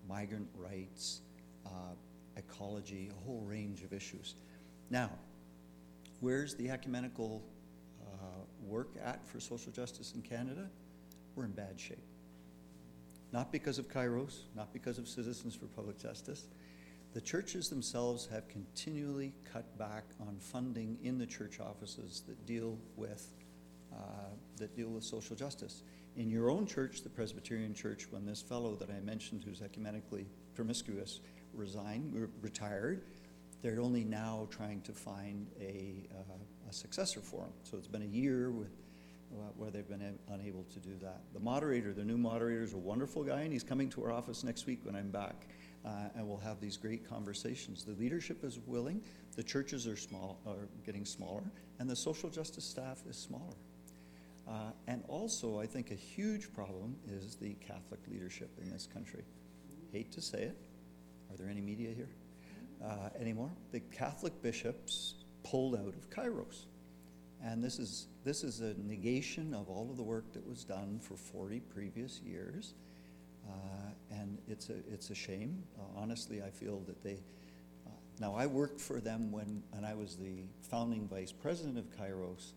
migrant 0.08 0.48
rights, 0.56 1.20
uh, 1.66 1.94
ecology, 2.36 3.10
a 3.10 3.26
whole 3.26 3.42
range 3.42 3.82
of 3.82 3.92
issues. 3.92 4.34
Now, 4.90 5.10
where's 6.20 6.54
the 6.54 6.70
ecumenical 6.70 7.42
uh, 8.02 8.16
work 8.62 8.96
at 9.04 9.26
for 9.26 9.40
social 9.40 9.72
justice 9.72 10.12
in 10.14 10.22
Canada? 10.22 10.68
We're 11.34 11.44
in 11.44 11.52
bad 11.52 11.78
shape. 11.78 11.98
Not 13.32 13.50
because 13.50 13.78
of 13.78 13.88
Kairos, 13.88 14.40
not 14.54 14.72
because 14.72 14.98
of 14.98 15.08
Citizens 15.08 15.54
for 15.54 15.66
Public 15.66 15.98
Justice. 15.98 16.46
The 17.14 17.20
churches 17.20 17.68
themselves 17.68 18.26
have 18.32 18.48
continually 18.48 19.32
cut 19.50 19.78
back 19.78 20.04
on 20.20 20.36
funding 20.38 20.98
in 21.02 21.18
the 21.18 21.26
church 21.26 21.60
offices 21.60 22.22
that 22.26 22.46
deal 22.46 22.78
with 22.96 23.28
uh, 23.94 24.30
that 24.56 24.74
deal 24.76 24.88
with 24.88 25.04
social 25.04 25.36
justice. 25.36 25.82
In 26.16 26.30
your 26.30 26.50
own 26.50 26.66
church, 26.66 27.02
the 27.02 27.08
Presbyterian 27.08 27.74
Church, 27.74 28.06
when 28.10 28.26
this 28.26 28.42
fellow 28.42 28.74
that 28.76 28.90
I 28.90 29.00
mentioned, 29.00 29.44
who's 29.44 29.60
ecumenically 29.60 30.26
promiscuous, 30.54 31.20
resigned, 31.54 32.14
re- 32.14 32.28
retired, 32.42 33.04
they're 33.62 33.80
only 33.80 34.04
now 34.04 34.48
trying 34.50 34.82
to 34.82 34.92
find 34.92 35.46
a, 35.60 36.06
uh, 36.14 36.68
a 36.68 36.72
successor 36.72 37.20
for 37.20 37.42
him. 37.42 37.52
So 37.62 37.78
it's 37.78 37.86
been 37.86 38.02
a 38.02 38.06
year 38.06 38.50
with, 38.50 38.72
uh, 39.32 39.50
where 39.56 39.70
they've 39.70 39.88
been 39.88 40.02
a- 40.02 40.32
unable 40.34 40.64
to 40.64 40.80
do 40.80 40.96
that. 41.00 41.22
The 41.32 41.40
moderator, 41.40 41.94
the 41.94 42.04
new 42.04 42.18
moderator, 42.18 42.62
is 42.62 42.74
a 42.74 42.78
wonderful 42.78 43.22
guy, 43.22 43.42
and 43.42 43.52
he's 43.52 43.64
coming 43.64 43.88
to 43.90 44.04
our 44.04 44.12
office 44.12 44.44
next 44.44 44.66
week 44.66 44.80
when 44.84 44.94
I'm 44.94 45.10
back, 45.10 45.46
uh, 45.84 46.08
and 46.14 46.28
we'll 46.28 46.38
have 46.38 46.60
these 46.60 46.76
great 46.76 47.08
conversations. 47.08 47.84
The 47.84 47.92
leadership 47.92 48.44
is 48.44 48.58
willing, 48.66 49.02
the 49.36 49.42
churches 49.42 49.86
are 49.86 49.96
small, 49.96 50.40
are 50.46 50.68
getting 50.84 51.06
smaller, 51.06 51.44
and 51.78 51.88
the 51.88 51.96
social 51.96 52.28
justice 52.28 52.64
staff 52.64 53.02
is 53.08 53.16
smaller. 53.16 53.56
Uh, 54.48 54.72
and 54.86 55.04
also, 55.08 55.60
I 55.60 55.66
think 55.66 55.90
a 55.90 55.96
huge 55.96 56.52
problem 56.52 56.96
is 57.08 57.36
the 57.36 57.54
Catholic 57.54 58.00
leadership 58.10 58.50
in 58.60 58.70
this 58.70 58.88
country. 58.92 59.24
Hate 59.92 60.10
to 60.12 60.20
say 60.20 60.42
it. 60.42 60.56
Are 61.30 61.36
there 61.36 61.48
any 61.48 61.60
media 61.60 61.90
here 61.94 62.10
uh, 62.84 63.10
anymore? 63.18 63.50
The 63.70 63.80
Catholic 63.80 64.42
bishops 64.42 65.14
pulled 65.44 65.76
out 65.76 65.94
of 65.94 66.10
Kairos. 66.10 66.66
And 67.44 67.62
this 67.62 67.78
is, 67.78 68.08
this 68.24 68.44
is 68.44 68.60
a 68.60 68.74
negation 68.74 69.54
of 69.54 69.68
all 69.68 69.88
of 69.90 69.96
the 69.96 70.02
work 70.02 70.32
that 70.32 70.46
was 70.46 70.64
done 70.64 71.00
for 71.00 71.16
40 71.16 71.60
previous 71.60 72.20
years. 72.20 72.74
Uh, 73.48 73.90
and 74.10 74.38
it's 74.46 74.68
a, 74.68 74.76
it's 74.92 75.10
a 75.10 75.14
shame. 75.14 75.62
Uh, 75.78 75.82
honestly, 75.96 76.42
I 76.42 76.50
feel 76.50 76.80
that 76.86 77.02
they. 77.02 77.18
Uh, 77.86 77.90
now, 78.20 78.34
I 78.34 78.46
worked 78.46 78.80
for 78.80 79.00
them 79.00 79.32
when, 79.32 79.62
and 79.72 79.84
I 79.84 79.94
was 79.94 80.16
the 80.16 80.44
founding 80.60 81.08
vice 81.08 81.32
president 81.32 81.78
of 81.78 81.90
Kairos 81.90 82.52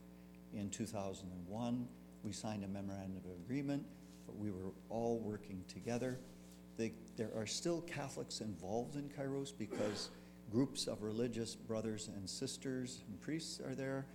in 0.55 0.69
2001. 0.69 1.87
We 2.23 2.31
signed 2.31 2.63
a 2.63 2.67
memorandum 2.67 3.17
of 3.17 3.31
agreement, 3.43 3.85
but 4.25 4.35
we 4.37 4.51
were 4.51 4.71
all 4.89 5.19
working 5.19 5.63
together. 5.67 6.19
They, 6.77 6.93
there 7.15 7.31
are 7.35 7.45
still 7.45 7.81
Catholics 7.81 8.41
involved 8.41 8.95
in 8.95 9.09
Kairos 9.09 9.51
because 9.57 10.09
groups 10.51 10.87
of 10.87 11.01
religious 11.03 11.55
brothers 11.55 12.09
and 12.15 12.29
sisters 12.29 13.03
and 13.07 13.19
priests 13.21 13.59
are 13.59 13.75
there, 13.75 14.05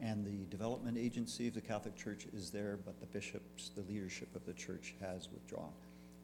and 0.00 0.24
the 0.24 0.46
development 0.46 0.96
agency 0.96 1.48
of 1.48 1.54
the 1.54 1.60
Catholic 1.60 1.96
Church 1.96 2.26
is 2.32 2.50
there, 2.50 2.78
but 2.84 3.00
the 3.00 3.06
bishops, 3.06 3.70
the 3.74 3.82
leadership 3.82 4.34
of 4.34 4.44
the 4.46 4.52
church 4.52 4.94
has 5.00 5.28
withdrawn. 5.30 5.72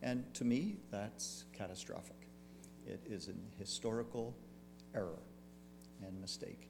And 0.02 0.32
to 0.34 0.44
me, 0.44 0.76
that's 0.90 1.44
catastrophic. 1.52 2.28
It 2.86 3.00
is 3.06 3.28
an 3.28 3.40
historical 3.58 4.36
error 4.94 5.22
and 6.06 6.20
mistake. 6.20 6.68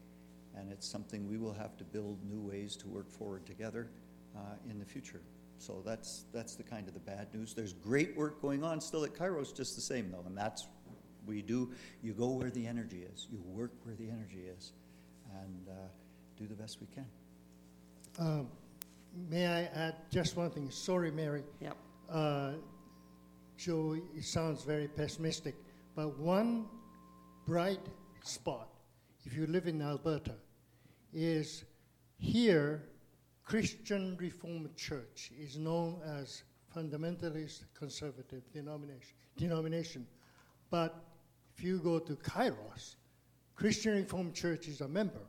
And 0.57 0.71
it's 0.71 0.87
something 0.87 1.29
we 1.29 1.37
will 1.37 1.53
have 1.53 1.77
to 1.79 1.85
build 1.85 2.19
new 2.25 2.41
ways 2.41 2.77
to 2.77 2.89
work 2.89 3.11
forward 3.11 3.45
together 3.45 3.89
uh, 4.37 4.41
in 4.71 4.79
the 4.79 4.85
future. 4.85 5.21
So 5.59 5.83
that's, 5.85 6.25
that's 6.33 6.55
the 6.57 6.63
kind 6.63 6.87
of 6.89 6.95
the 6.95 7.01
bad 7.01 7.29
news. 7.35 7.55
There's 7.55 7.73
great 7.73 8.17
work 8.17 8.41
going 8.43 8.63
on 8.63 8.81
still 8.81 9.05
at 9.05 9.15
Kairos, 9.15 9.55
just 9.55 9.77
the 9.77 9.83
same 9.83 10.11
though, 10.11 10.25
and 10.27 10.37
that's, 10.37 10.67
we 11.27 11.43
do, 11.43 11.73
you 12.03 12.13
go 12.13 12.29
where 12.29 12.51
the 12.51 12.67
energy 12.67 13.07
is, 13.15 13.29
you 13.31 13.41
work 13.47 13.73
where 13.85 13.95
the 13.95 14.11
energy 14.11 14.45
is, 14.57 14.73
and 15.43 15.69
uh, 15.69 15.73
do 16.37 16.47
the 16.47 16.55
best 16.55 16.81
we 16.81 16.87
can. 16.89 17.07
Um, 18.19 18.49
May 19.31 19.47
I 19.47 19.63
add 19.75 19.95
just 20.11 20.37
one 20.37 20.51
thing? 20.51 20.71
Sorry, 20.71 21.11
Mary. 21.11 21.45
Yep. 21.61 21.77
Uh, 22.11 22.53
Joe, 23.57 23.97
it 24.17 24.25
sounds 24.25 24.65
very 24.65 24.89
pessimistic, 24.89 25.55
but 25.95 26.19
one 26.19 26.67
bright 27.47 27.81
spot, 28.25 28.69
if 29.25 29.37
you 29.37 29.47
live 29.47 29.69
in 29.69 29.81
Alberta, 29.81 30.35
is 31.15 31.65
here, 32.19 32.83
Christian 33.45 34.17
Reformed 34.19 34.75
Church 34.77 35.31
is 35.39 35.57
known 35.57 36.01
as 36.05 36.43
fundamentalist 36.75 37.65
conservative 37.79 38.43
denomination. 38.53 39.15
denomination. 39.37 40.07
But 40.71 41.05
if 41.57 41.63
you 41.63 41.79
go 41.79 41.99
to 42.01 42.17
Kairos, 42.17 42.97
Christian 43.55 43.95
Reformed 43.95 44.35
Church 44.35 44.67
is 44.67 44.81
a 44.81 44.89
member. 44.89 45.21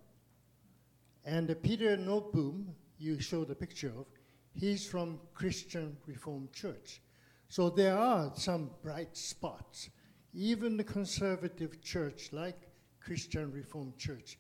And 1.26 1.56
Peter 1.62 1.98
Noteboom, 1.98 2.66
you 2.98 3.20
showed 3.20 3.50
a 3.52 3.56
picture 3.56 3.94
of, 3.98 4.06
he's 4.54 4.88
from 4.88 5.20
Christian 5.34 5.98
Reformed 6.08 6.52
Church. 6.54 7.02
So 7.50 7.70
there 7.70 7.98
are 7.98 8.32
some 8.36 8.72
bright 8.82 9.16
spots. 9.16 9.90
Even 10.34 10.78
the 10.78 10.84
conservative 10.84 11.82
church, 11.82 12.30
like 12.32 12.70
Christian 13.00 13.52
Reformed 13.52 13.98
Church, 13.98 14.38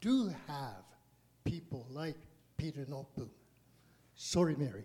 do 0.00 0.34
have 0.46 0.84
people 1.44 1.86
like 1.90 2.16
Peter 2.56 2.86
Noteboom. 2.86 3.28
Sorry, 4.14 4.54
Mary. 4.56 4.84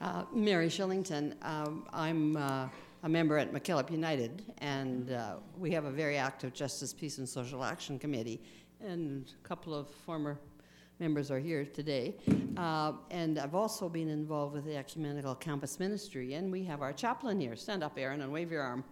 Uh, 0.00 0.24
Mary 0.34 0.68
Shillington, 0.68 1.34
um, 1.42 1.86
I'm 1.92 2.36
uh, 2.36 2.68
a 3.04 3.08
member 3.08 3.38
at 3.38 3.52
McKillop 3.52 3.90
United, 3.90 4.42
and 4.58 5.12
uh, 5.12 5.36
we 5.56 5.70
have 5.70 5.84
a 5.84 5.90
very 5.90 6.16
active 6.16 6.52
Justice, 6.52 6.92
Peace, 6.92 7.18
and 7.18 7.28
Social 7.28 7.62
Action 7.62 7.98
Committee, 7.98 8.42
and 8.80 9.32
a 9.42 9.48
couple 9.48 9.74
of 9.74 9.88
former 9.88 10.38
members 10.98 11.30
are 11.30 11.38
here 11.38 11.64
today. 11.64 12.16
Uh, 12.56 12.92
and 13.10 13.38
I've 13.38 13.54
also 13.54 13.88
been 13.88 14.08
involved 14.08 14.54
with 14.54 14.64
the 14.64 14.76
Ecumenical 14.76 15.34
Campus 15.36 15.78
Ministry, 15.78 16.34
and 16.34 16.50
we 16.50 16.64
have 16.64 16.82
our 16.82 16.92
chaplain 16.92 17.40
here. 17.40 17.56
Stand 17.56 17.82
up, 17.82 17.96
Aaron, 17.96 18.20
and 18.22 18.32
wave 18.32 18.50
your 18.50 18.62
arm. 18.62 18.84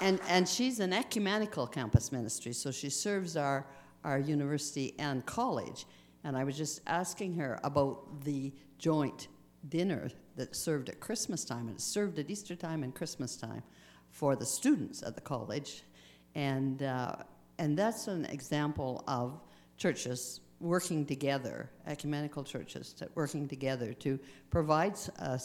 And, 0.00 0.18
and 0.28 0.48
she's 0.48 0.80
an 0.80 0.92
ecumenical 0.92 1.66
campus 1.66 2.10
ministry, 2.10 2.52
so 2.54 2.70
she 2.70 2.88
serves 2.88 3.36
our, 3.36 3.66
our 4.02 4.18
university 4.18 4.94
and 4.98 5.24
college. 5.26 5.84
And 6.24 6.36
I 6.36 6.44
was 6.44 6.56
just 6.56 6.80
asking 6.86 7.34
her 7.34 7.58
about 7.64 8.24
the 8.24 8.52
joint 8.78 9.28
dinner 9.68 10.10
that's 10.36 10.58
served 10.58 10.88
at 10.88 11.00
Christmas 11.00 11.44
time, 11.44 11.68
and 11.68 11.76
it's 11.76 11.84
served 11.84 12.18
at 12.18 12.30
Easter 12.30 12.56
time 12.56 12.82
and 12.82 12.94
Christmas 12.94 13.36
time 13.36 13.62
for 14.10 14.36
the 14.36 14.46
students 14.46 15.02
at 15.02 15.14
the 15.14 15.20
college. 15.20 15.84
And, 16.34 16.82
uh, 16.82 17.16
and 17.58 17.76
that's 17.76 18.08
an 18.08 18.24
example 18.26 19.04
of 19.06 19.38
churches 19.76 20.40
working 20.60 21.04
together, 21.04 21.70
ecumenical 21.86 22.44
churches 22.44 22.94
working 23.14 23.48
together 23.48 23.92
to 23.94 24.18
provide 24.50 24.94
a, 25.18 25.40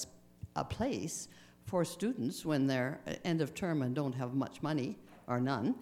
a 0.55 0.63
place 0.63 1.27
for 1.65 1.83
students 1.83 2.45
when 2.45 2.67
they're 2.67 2.99
end 3.23 3.41
of 3.41 3.53
term 3.53 3.81
and 3.81 3.95
don't 3.95 4.13
have 4.13 4.33
much 4.33 4.61
money 4.61 4.97
or 5.27 5.39
none, 5.39 5.75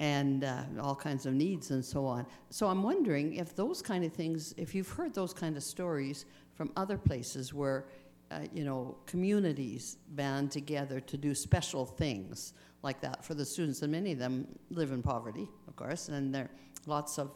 and 0.00 0.44
uh, 0.44 0.62
all 0.80 0.94
kinds 0.94 1.24
of 1.24 1.32
needs 1.32 1.70
and 1.70 1.84
so 1.84 2.04
on. 2.04 2.26
So 2.50 2.66
I'm 2.66 2.82
wondering 2.82 3.34
if 3.34 3.54
those 3.54 3.80
kind 3.80 4.04
of 4.04 4.12
things, 4.12 4.54
if 4.56 4.74
you've 4.74 4.88
heard 4.88 5.14
those 5.14 5.32
kind 5.32 5.56
of 5.56 5.62
stories 5.62 6.26
from 6.54 6.72
other 6.76 6.98
places 6.98 7.54
where, 7.54 7.86
uh, 8.32 8.40
you 8.52 8.64
know, 8.64 8.96
communities 9.06 9.98
band 10.10 10.50
together 10.50 10.98
to 11.00 11.16
do 11.16 11.34
special 11.34 11.86
things 11.86 12.54
like 12.82 13.00
that 13.00 13.24
for 13.24 13.34
the 13.34 13.44
students, 13.44 13.82
and 13.82 13.92
many 13.92 14.12
of 14.12 14.18
them 14.18 14.46
live 14.70 14.90
in 14.90 15.02
poverty, 15.02 15.48
of 15.68 15.76
course, 15.76 16.08
and 16.08 16.34
there 16.34 16.44
are 16.44 16.50
lots 16.86 17.18
of 17.18 17.30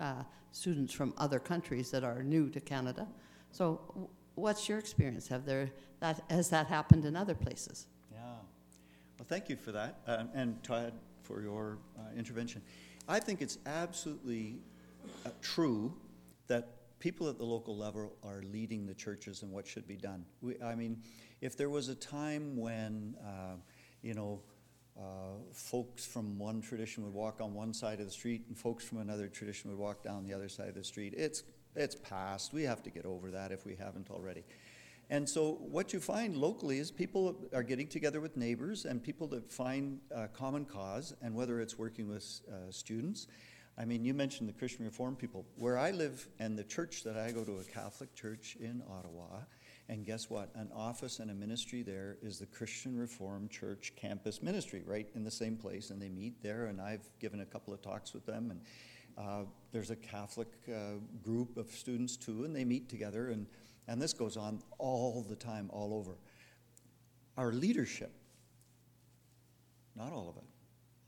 uh, 0.00 0.22
students 0.50 0.92
from 0.92 1.14
other 1.18 1.38
countries 1.38 1.90
that 1.90 2.02
are 2.02 2.22
new 2.22 2.48
to 2.50 2.60
Canada. 2.60 3.06
So, 3.52 4.10
what's 4.34 4.68
your 4.68 4.78
experience? 4.78 5.28
Have 5.28 5.44
there 5.44 5.70
that 6.00 6.22
has 6.30 6.50
that 6.50 6.66
happened 6.66 7.04
in 7.04 7.16
other 7.16 7.34
places? 7.34 7.86
Yeah. 8.12 8.18
Well, 9.18 9.26
thank 9.28 9.48
you 9.48 9.56
for 9.56 9.72
that, 9.72 10.00
um, 10.06 10.28
and 10.34 10.62
Todd 10.62 10.92
for 11.22 11.40
your 11.40 11.78
uh, 11.98 12.16
intervention. 12.16 12.62
I 13.08 13.20
think 13.20 13.42
it's 13.42 13.58
absolutely 13.66 14.58
uh, 15.24 15.30
true 15.40 15.94
that 16.46 16.68
people 16.98 17.28
at 17.28 17.38
the 17.38 17.44
local 17.44 17.76
level 17.76 18.16
are 18.22 18.42
leading 18.50 18.86
the 18.86 18.94
churches 18.94 19.42
and 19.42 19.52
what 19.52 19.66
should 19.66 19.86
be 19.86 19.96
done. 19.96 20.24
We, 20.40 20.60
I 20.62 20.74
mean, 20.74 21.02
if 21.40 21.56
there 21.56 21.68
was 21.68 21.88
a 21.88 21.94
time 21.94 22.56
when, 22.56 23.14
uh, 23.22 23.56
you 24.02 24.14
know, 24.14 24.40
uh, 24.98 25.02
folks 25.52 26.06
from 26.06 26.38
one 26.38 26.60
tradition 26.60 27.04
would 27.04 27.12
walk 27.12 27.40
on 27.40 27.52
one 27.52 27.74
side 27.74 28.00
of 28.00 28.06
the 28.06 28.12
street 28.12 28.44
and 28.48 28.56
folks 28.56 28.84
from 28.84 28.98
another 28.98 29.28
tradition 29.28 29.70
would 29.70 29.78
walk 29.78 30.02
down 30.02 30.24
the 30.24 30.32
other 30.32 30.48
side 30.48 30.68
of 30.68 30.74
the 30.74 30.84
street, 30.84 31.12
it's 31.16 31.42
it's 31.76 31.94
past. 31.94 32.52
We 32.52 32.62
have 32.62 32.82
to 32.84 32.90
get 32.90 33.04
over 33.04 33.30
that 33.30 33.52
if 33.52 33.64
we 33.64 33.74
haven't 33.76 34.10
already. 34.10 34.44
And 35.10 35.28
so, 35.28 35.58
what 35.60 35.92
you 35.92 36.00
find 36.00 36.36
locally 36.36 36.78
is 36.78 36.90
people 36.90 37.36
are 37.52 37.62
getting 37.62 37.86
together 37.86 38.20
with 38.20 38.36
neighbors 38.36 38.86
and 38.86 39.02
people 39.02 39.26
that 39.28 39.52
find 39.52 40.00
uh, 40.14 40.28
common 40.32 40.64
cause, 40.64 41.14
and 41.20 41.34
whether 41.34 41.60
it's 41.60 41.78
working 41.78 42.08
with 42.08 42.40
uh, 42.48 42.70
students. 42.70 43.26
I 43.76 43.84
mean, 43.84 44.04
you 44.04 44.14
mentioned 44.14 44.48
the 44.48 44.52
Christian 44.52 44.84
Reformed 44.84 45.18
people. 45.18 45.44
Where 45.56 45.76
I 45.76 45.90
live 45.90 46.28
and 46.38 46.58
the 46.58 46.64
church 46.64 47.02
that 47.02 47.16
I 47.16 47.32
go 47.32 47.44
to, 47.44 47.58
a 47.58 47.64
Catholic 47.64 48.14
church 48.14 48.56
in 48.60 48.82
Ottawa, 48.88 49.40
and 49.88 50.06
guess 50.06 50.30
what? 50.30 50.50
An 50.54 50.70
office 50.74 51.18
and 51.18 51.30
a 51.30 51.34
ministry 51.34 51.82
there 51.82 52.16
is 52.22 52.38
the 52.38 52.46
Christian 52.46 52.96
Reformed 52.96 53.50
Church 53.50 53.92
campus 53.96 54.42
ministry, 54.42 54.82
right 54.86 55.08
in 55.14 55.24
the 55.24 55.30
same 55.30 55.56
place, 55.56 55.90
and 55.90 56.00
they 56.00 56.08
meet 56.08 56.42
there. 56.42 56.66
And 56.66 56.80
I've 56.80 57.06
given 57.20 57.40
a 57.40 57.46
couple 57.46 57.74
of 57.74 57.82
talks 57.82 58.14
with 58.14 58.24
them, 58.24 58.50
and 58.50 58.60
uh, 59.16 59.42
there's 59.72 59.90
a 59.90 59.96
Catholic 59.96 60.48
uh, 60.68 60.98
group 61.22 61.56
of 61.56 61.70
students 61.70 62.16
too, 62.16 62.44
and 62.44 62.54
they 62.54 62.64
meet 62.64 62.88
together, 62.88 63.30
and, 63.30 63.46
and 63.88 64.00
this 64.00 64.12
goes 64.12 64.36
on 64.36 64.62
all 64.78 65.24
the 65.28 65.36
time, 65.36 65.70
all 65.72 65.94
over. 65.94 66.16
Our 67.36 67.52
leadership, 67.52 68.12
not 69.96 70.12
all 70.12 70.28
of 70.28 70.36
it, 70.36 70.44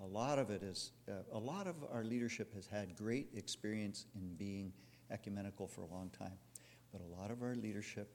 a 0.00 0.06
lot 0.06 0.38
of 0.38 0.50
it 0.50 0.62
is, 0.62 0.92
uh, 1.08 1.12
a 1.32 1.38
lot 1.38 1.66
of 1.66 1.76
our 1.92 2.04
leadership 2.04 2.52
has 2.54 2.66
had 2.66 2.96
great 2.96 3.28
experience 3.34 4.06
in 4.14 4.34
being 4.34 4.72
ecumenical 5.10 5.66
for 5.66 5.82
a 5.82 5.86
long 5.86 6.10
time. 6.16 6.38
But 6.92 7.00
a 7.00 7.20
lot 7.20 7.30
of 7.30 7.42
our 7.42 7.54
leadership, 7.54 8.12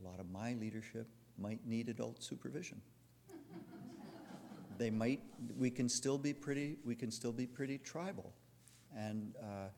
a 0.00 0.08
lot 0.08 0.20
of 0.20 0.30
my 0.30 0.54
leadership, 0.54 1.08
might 1.38 1.66
need 1.66 1.88
adult 1.88 2.22
supervision 2.22 2.80
they 4.78 4.90
might 4.90 5.20
we 5.56 5.70
can 5.70 5.88
still 5.88 6.18
be 6.18 6.32
pretty 6.32 6.76
we 6.84 6.94
can 6.94 7.10
still 7.10 7.32
be 7.32 7.46
pretty 7.46 7.78
tribal 7.78 8.32
and 8.96 9.34
uh, 9.42 9.68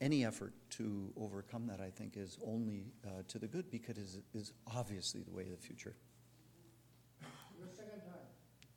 any 0.00 0.24
effort 0.24 0.52
to 0.70 1.12
overcome 1.16 1.66
that 1.66 1.80
i 1.80 1.90
think 1.90 2.16
is 2.16 2.38
only 2.46 2.86
uh, 3.06 3.22
to 3.28 3.38
the 3.38 3.46
good 3.46 3.70
because 3.70 3.96
it 3.96 4.02
is, 4.02 4.18
is 4.34 4.52
obviously 4.74 5.22
the 5.22 5.30
way 5.32 5.42
of 5.44 5.50
the 5.50 5.56
future 5.56 5.94
Your 7.58 7.68
second 7.68 8.00
time, 8.00 8.28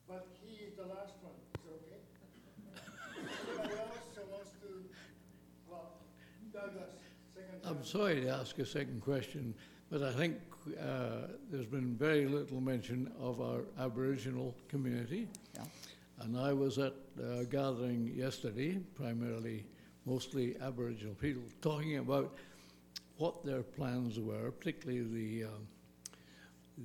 but 0.07 0.27
he 0.41 0.63
is 0.65 0.73
the 0.75 0.85
last 0.85 1.13
one. 1.21 1.35
Is 1.59 1.65
it 1.65 1.73
okay? 1.83 1.99
Anybody 3.59 3.79
else 3.79 4.15
who 4.15 4.31
wants 4.31 4.51
to? 4.61 4.69
Well, 5.69 5.91
Douglas, 6.53 6.93
second 7.33 7.61
time. 7.61 7.77
I'm 7.77 7.83
sorry 7.83 8.21
to 8.21 8.29
ask 8.29 8.57
a 8.59 8.65
second 8.65 9.01
question, 9.01 9.53
but 9.89 10.03
I 10.03 10.11
think 10.11 10.37
uh, 10.79 11.27
there's 11.51 11.65
been 11.65 11.95
very 11.95 12.25
little 12.27 12.61
mention 12.61 13.11
of 13.19 13.41
our 13.41 13.61
Aboriginal 13.79 14.55
community. 14.67 15.27
yeah 15.55 15.63
And 16.19 16.37
I 16.37 16.53
was 16.53 16.77
at 16.77 16.93
a 17.21 17.45
gathering 17.45 18.11
yesterday, 18.15 18.77
primarily 18.95 19.65
mostly 20.05 20.55
Aboriginal 20.61 21.15
people, 21.15 21.43
talking 21.61 21.97
about 21.97 22.35
what 23.17 23.43
their 23.45 23.63
plans 23.63 24.19
were, 24.19 24.51
particularly 24.51 25.01
the, 25.01 25.43
um, 25.45 25.67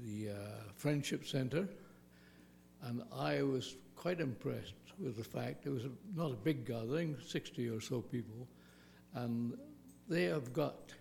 the 0.05 0.31
uh, 0.31 0.35
Friendship 0.75 1.27
Centre. 1.27 1.69
And 2.83 3.03
I 3.13 3.43
was 3.43 3.77
quite 3.97 4.21
impressed 4.21 4.75
with 4.99 5.17
the 5.17 5.25
fact 5.25 5.67
it 5.67 5.71
was 5.71 5.85
a, 5.85 5.91
not 6.15 6.31
a 6.31 6.37
big 6.37 6.67
gathering, 6.67 7.17
60 7.27 7.69
or 7.69 7.81
so 7.81 8.01
people, 8.01 8.47
and 9.15 9.57
they 10.09 10.25
have 10.25 10.53
got 10.53 10.93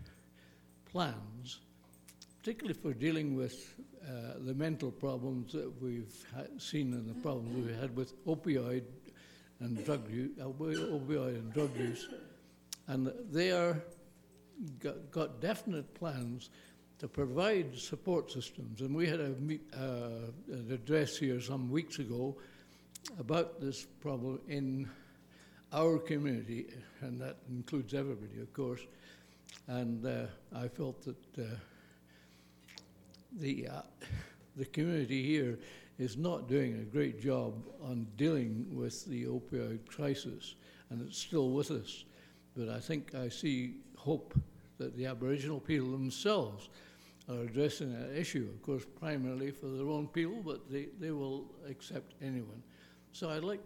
plans, 0.86 1.60
particularly 2.44 2.78
for 2.78 2.94
dealing 2.94 3.38
with 3.38 3.74
uh, 4.06 4.34
the 4.40 4.54
mental 4.54 4.92
problems 4.92 5.54
that 5.54 5.82
we've 5.82 6.26
ha- 6.36 6.44
seen 6.58 6.92
and 6.92 7.10
the 7.10 7.14
problems 7.22 7.56
we've 7.56 7.80
had 7.80 7.96
with 7.96 8.22
opioid 8.26 8.84
and 9.62 9.86
drug 9.86 10.12
use, 10.12 10.38
opioid 10.38 11.36
and 11.36 11.54
drug 11.54 11.74
use, 11.78 12.10
and 12.88 13.14
they 13.32 13.52
are 13.52 13.82
got, 14.80 15.10
got 15.10 15.40
definite 15.40 15.94
plans 15.94 16.50
to 17.00 17.08
provide 17.08 17.78
support 17.78 18.30
systems. 18.30 18.82
And 18.82 18.94
we 18.94 19.08
had 19.08 19.22
a 19.22 19.30
meet, 19.30 19.62
uh, 19.74 20.28
an 20.52 20.70
address 20.70 21.16
here 21.16 21.40
some 21.40 21.72
weeks 21.72 22.00
ago 22.00 22.36
about 23.20 23.62
this 23.62 23.86
problem 24.02 24.42
in 24.50 24.90
our 25.72 25.98
community, 25.98 26.66
and 27.00 27.22
that 27.22 27.38
includes 27.50 27.94
everybody, 27.94 28.42
of 28.42 28.52
course. 28.52 28.82
And 29.68 30.06
uh, 30.06 30.26
I 30.54 30.68
felt 30.68 31.02
that 31.04 31.40
uh, 31.40 31.56
the 33.40 33.68
uh, 33.68 33.82
the 34.56 34.66
community 34.66 35.24
here 35.24 35.60
is 36.00 36.18
not 36.18 36.48
doing 36.48 36.76
a 36.76 36.84
great 36.84 37.22
job 37.22 37.54
on 37.82 38.08
dealing 38.18 38.66
with 38.72 39.06
the 39.06 39.26
opioid 39.26 39.86
crisis, 39.88 40.56
and 40.90 41.02
it's 41.02 41.18
still 41.18 41.52
with 41.52 41.72
us. 41.72 42.06
But 42.56 42.70
I 42.70 42.80
think 42.80 43.16
I 43.16 43.30
see 43.30 43.78
hope 43.96 44.34
that 44.78 44.96
the 44.98 45.06
Aboriginal 45.06 45.60
people 45.60 45.92
themselves 45.92 46.70
are 47.30 47.42
addressing 47.42 47.94
that 47.94 48.20
issue, 48.20 48.50
of 48.54 48.62
course, 48.62 48.84
primarily 49.00 49.52
for 49.52 49.68
their 49.68 49.88
own 49.88 50.08
people, 50.08 50.42
but 50.44 50.70
they, 50.70 50.88
they 51.00 51.12
will 51.12 51.46
accept 51.70 52.14
anyone. 52.22 52.62
So 53.12 53.30
I'd 53.30 53.44
like, 53.44 53.62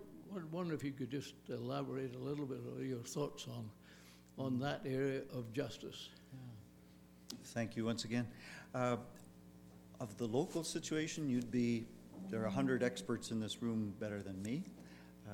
wonder 0.52 0.74
if 0.74 0.84
you 0.84 0.92
could 0.92 1.10
just 1.10 1.34
elaborate 1.50 2.14
a 2.16 2.20
little 2.20 2.46
bit 2.46 2.60
of 2.78 2.86
your 2.86 3.00
thoughts 3.00 3.48
on, 3.48 3.70
on 4.38 4.60
that 4.60 4.82
area 4.86 5.22
of 5.34 5.52
justice. 5.54 6.10
Thank 7.46 7.76
you 7.76 7.86
once 7.86 8.04
again. 8.04 8.28
Uh, 8.76 8.98
Of 10.00 10.16
the 10.18 10.28
local 10.28 10.64
situation, 10.64 11.28
you'd 11.28 11.50
be, 11.50 11.88
there 12.30 12.42
are 12.42 12.44
100 12.44 12.84
experts 12.84 13.32
in 13.32 13.40
this 13.40 13.64
room 13.64 13.96
better 14.00 14.22
than 14.22 14.40
me. 14.44 14.64
Uh, 15.28 15.32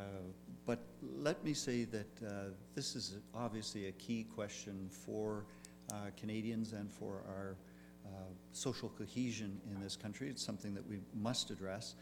But 0.65 0.80
let 1.02 1.43
me 1.43 1.54
say 1.54 1.84
that 1.84 2.08
uh, 2.26 2.30
this 2.73 2.95
is 2.95 3.17
obviously 3.36 3.88
a 3.88 3.91
key 3.91 4.23
question 4.23 4.89
for 4.89 5.45
uh, 5.91 6.12
Canadians 6.15 6.71
and 6.71 6.89
for 6.89 7.23
our 7.28 7.58
uh, 8.06 8.10
social 8.54 8.88
cohesion 8.88 9.60
in 9.69 9.82
this 9.82 9.97
country. 9.97 10.30
It's 10.30 10.41
something 10.41 10.73
that 10.76 10.88
we 10.88 10.99
must 11.13 11.49
address. 11.49 11.95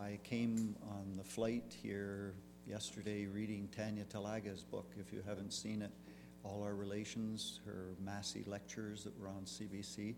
I 0.00 0.20
came 0.22 0.76
on 0.88 1.16
the 1.16 1.24
flight 1.24 1.74
here 1.82 2.34
yesterday 2.68 3.26
reading 3.26 3.68
Tanya 3.76 4.04
Talaga's 4.04 4.62
book, 4.62 4.92
if 5.00 5.12
you 5.12 5.22
haven't 5.26 5.52
seen 5.52 5.82
it, 5.82 5.90
All 6.44 6.62
Our 6.62 6.76
Relations, 6.76 7.58
her 7.66 7.96
Massey 7.98 8.44
lectures 8.46 9.02
that 9.02 9.18
were 9.18 9.28
on 9.28 9.44
CBC, 9.44 10.14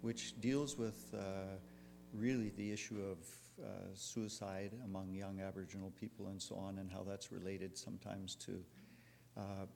which 0.00 0.40
deals 0.40 0.78
with 0.78 1.14
uh, 1.14 1.56
really 2.14 2.50
the 2.56 2.72
issue 2.72 3.00
of 3.02 3.18
uh, 3.62 3.68
suicide 3.94 4.72
among 4.84 5.12
young 5.12 5.40
Aboriginal 5.40 5.92
people 5.98 6.28
and 6.28 6.40
so 6.40 6.54
on, 6.56 6.78
and 6.78 6.90
how 6.90 7.02
that's 7.02 7.32
related 7.32 7.76
sometimes 7.76 8.34
to 8.36 8.62
uh, 9.36 9.66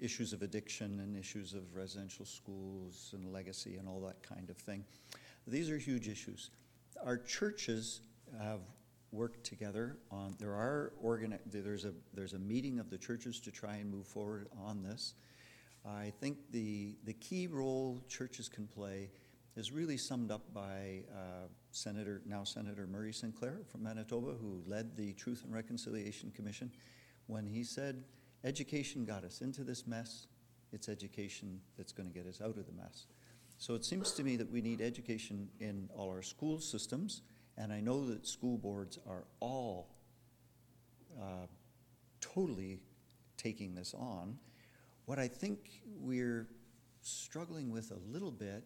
issues 0.00 0.32
of 0.32 0.42
addiction 0.42 1.00
and 1.00 1.16
issues 1.16 1.54
of 1.54 1.74
residential 1.74 2.24
schools 2.24 3.12
and 3.14 3.32
legacy 3.32 3.76
and 3.76 3.88
all 3.88 4.00
that 4.00 4.22
kind 4.22 4.50
of 4.50 4.56
thing. 4.56 4.84
These 5.46 5.70
are 5.70 5.78
huge 5.78 6.08
issues. 6.08 6.50
Our 7.04 7.18
churches 7.18 8.00
have 8.40 8.60
worked 9.12 9.44
together 9.44 9.98
on, 10.10 10.34
there 10.38 10.54
are 10.54 10.92
organi, 11.04 11.38
there's 11.46 11.84
a, 11.84 11.92
there's 12.14 12.32
a 12.32 12.38
meeting 12.38 12.78
of 12.78 12.90
the 12.90 12.98
churches 12.98 13.40
to 13.40 13.50
try 13.50 13.76
and 13.76 13.90
move 13.90 14.06
forward 14.06 14.48
on 14.58 14.82
this. 14.82 15.14
I 15.86 16.12
think 16.20 16.38
the, 16.50 16.96
the 17.04 17.12
key 17.12 17.46
role 17.46 18.02
churches 18.08 18.48
can 18.48 18.66
play 18.66 19.10
is 19.56 19.72
really 19.72 19.96
summed 19.96 20.30
up 20.30 20.52
by 20.52 21.02
uh, 21.10 21.48
Senator, 21.70 22.20
now 22.26 22.44
Senator 22.44 22.86
Murray 22.86 23.12
Sinclair 23.12 23.60
from 23.70 23.82
Manitoba, 23.82 24.34
who 24.40 24.62
led 24.66 24.96
the 24.96 25.14
Truth 25.14 25.44
and 25.44 25.54
Reconciliation 25.54 26.30
Commission, 26.30 26.70
when 27.26 27.46
he 27.46 27.64
said, 27.64 28.04
Education 28.44 29.04
got 29.04 29.24
us 29.24 29.40
into 29.40 29.64
this 29.64 29.86
mess, 29.86 30.28
it's 30.72 30.88
education 30.88 31.60
that's 31.76 31.90
going 31.90 32.06
to 32.06 32.14
get 32.14 32.26
us 32.26 32.40
out 32.40 32.58
of 32.58 32.66
the 32.66 32.72
mess. 32.72 33.06
So 33.56 33.74
it 33.74 33.84
seems 33.84 34.12
to 34.12 34.22
me 34.22 34.36
that 34.36 34.50
we 34.50 34.60
need 34.60 34.82
education 34.82 35.48
in 35.58 35.88
all 35.96 36.10
our 36.10 36.22
school 36.22 36.60
systems, 36.60 37.22
and 37.56 37.72
I 37.72 37.80
know 37.80 38.06
that 38.08 38.26
school 38.26 38.58
boards 38.58 38.98
are 39.08 39.24
all 39.40 39.88
uh, 41.18 41.46
totally 42.20 42.80
taking 43.38 43.74
this 43.74 43.94
on. 43.94 44.36
What 45.06 45.18
I 45.18 45.28
think 45.28 45.80
we're 45.98 46.46
struggling 47.00 47.70
with 47.70 47.90
a 47.90 48.12
little 48.12 48.30
bit 48.30 48.64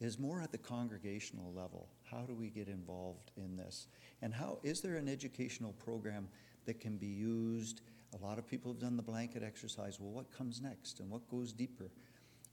is 0.00 0.18
more 0.18 0.40
at 0.40 0.52
the 0.52 0.58
congregational 0.58 1.52
level. 1.52 1.88
How 2.10 2.22
do 2.22 2.34
we 2.34 2.50
get 2.50 2.68
involved 2.68 3.30
in 3.36 3.56
this? 3.56 3.88
And 4.22 4.32
how 4.32 4.58
is 4.62 4.80
there 4.80 4.96
an 4.96 5.08
educational 5.08 5.72
program 5.72 6.28
that 6.66 6.80
can 6.80 6.96
be 6.96 7.06
used? 7.06 7.80
A 8.18 8.24
lot 8.24 8.38
of 8.38 8.46
people 8.46 8.72
have 8.72 8.80
done 8.80 8.96
the 8.96 9.02
blanket 9.02 9.42
exercise. 9.42 9.98
Well, 10.00 10.10
what 10.10 10.30
comes 10.30 10.60
next 10.60 11.00
and 11.00 11.10
what 11.10 11.28
goes 11.28 11.52
deeper? 11.52 11.90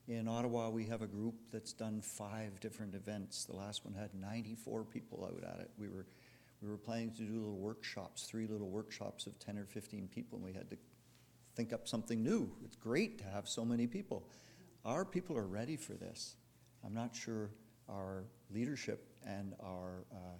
In 0.07 0.27
Ottawa, 0.27 0.69
we 0.69 0.85
have 0.85 1.01
a 1.01 1.07
group 1.07 1.35
that's 1.51 1.73
done 1.73 2.01
five 2.01 2.59
different 2.59 2.93
events. 2.93 3.45
The 3.45 3.55
last 3.55 3.85
one 3.85 3.93
had 3.95 4.13
94 4.13 4.83
people 4.83 5.25
out 5.25 5.43
at 5.43 5.59
it. 5.59 5.71
We 5.77 5.87
were, 5.87 6.05
we 6.61 6.69
were 6.69 6.77
planning 6.77 7.11
to 7.11 7.23
do 7.23 7.33
little 7.33 7.57
workshops, 7.57 8.23
three 8.23 8.45
little 8.45 8.69
workshops 8.69 9.25
of 9.25 9.39
10 9.39 9.57
or 9.57 9.65
15 9.65 10.07
people, 10.13 10.37
and 10.37 10.45
we 10.45 10.53
had 10.53 10.69
to 10.69 10.77
think 11.55 11.73
up 11.73 11.87
something 11.87 12.21
new. 12.21 12.51
It's 12.63 12.75
great 12.75 13.17
to 13.19 13.23
have 13.23 13.47
so 13.47 13.65
many 13.65 13.87
people. 13.87 14.27
Our 14.83 15.05
people 15.05 15.37
are 15.37 15.47
ready 15.47 15.75
for 15.75 15.93
this. 15.93 16.35
I'm 16.85 16.93
not 16.93 17.15
sure 17.15 17.49
our 17.89 18.25
leadership 18.51 19.07
and 19.25 19.53
our, 19.59 20.05
uh, 20.11 20.37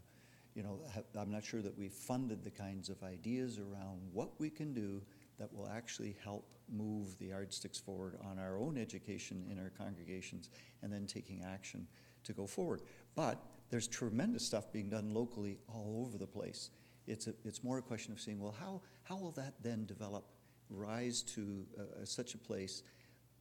you 0.54 0.64
know, 0.64 0.80
I'm 1.18 1.32
not 1.32 1.44
sure 1.44 1.62
that 1.62 1.78
we've 1.78 1.92
funded 1.92 2.44
the 2.44 2.52
kinds 2.52 2.90
of 2.90 3.02
ideas 3.04 3.60
around 3.60 4.00
what 4.14 4.40
we 4.40 4.50
can 4.50 4.74
do 4.74 5.02
that 5.40 5.54
will 5.54 5.68
actually 5.68 6.16
help 6.24 6.46
move 6.72 7.18
the 7.20 7.28
yardsticks 7.28 7.80
forward 7.80 8.18
on 8.24 8.40
our 8.40 8.58
own 8.58 8.78
education 8.78 9.46
in 9.52 9.60
our 9.60 9.72
congregations 9.78 10.50
and 10.82 10.92
then 10.92 11.06
taking 11.06 11.44
action 11.44 11.88
to 12.24 12.34
go 12.34 12.48
forward. 12.48 12.82
But 13.16 13.42
there's 13.70 13.88
tremendous 13.88 14.46
stuff 14.46 14.72
being 14.72 14.90
done 14.90 15.14
locally 15.14 15.60
all 15.68 16.06
over 16.08 16.18
the 16.18 16.28
place. 16.28 16.70
It's, 17.08 17.28
a, 17.28 17.34
it's 17.44 17.64
more 17.64 17.78
a 17.78 17.82
question 17.82 18.14
of 18.14 18.20
saying, 18.20 18.40
well, 18.40 18.56
how, 18.60 18.82
how 19.04 19.18
will 19.18 19.32
that 19.32 19.54
then 19.62 19.86
develop, 19.86 20.26
rise 20.70 21.22
to 21.22 21.66
uh, 21.80 22.06
such 22.06 22.34
a 22.34 22.38
place 22.38 22.84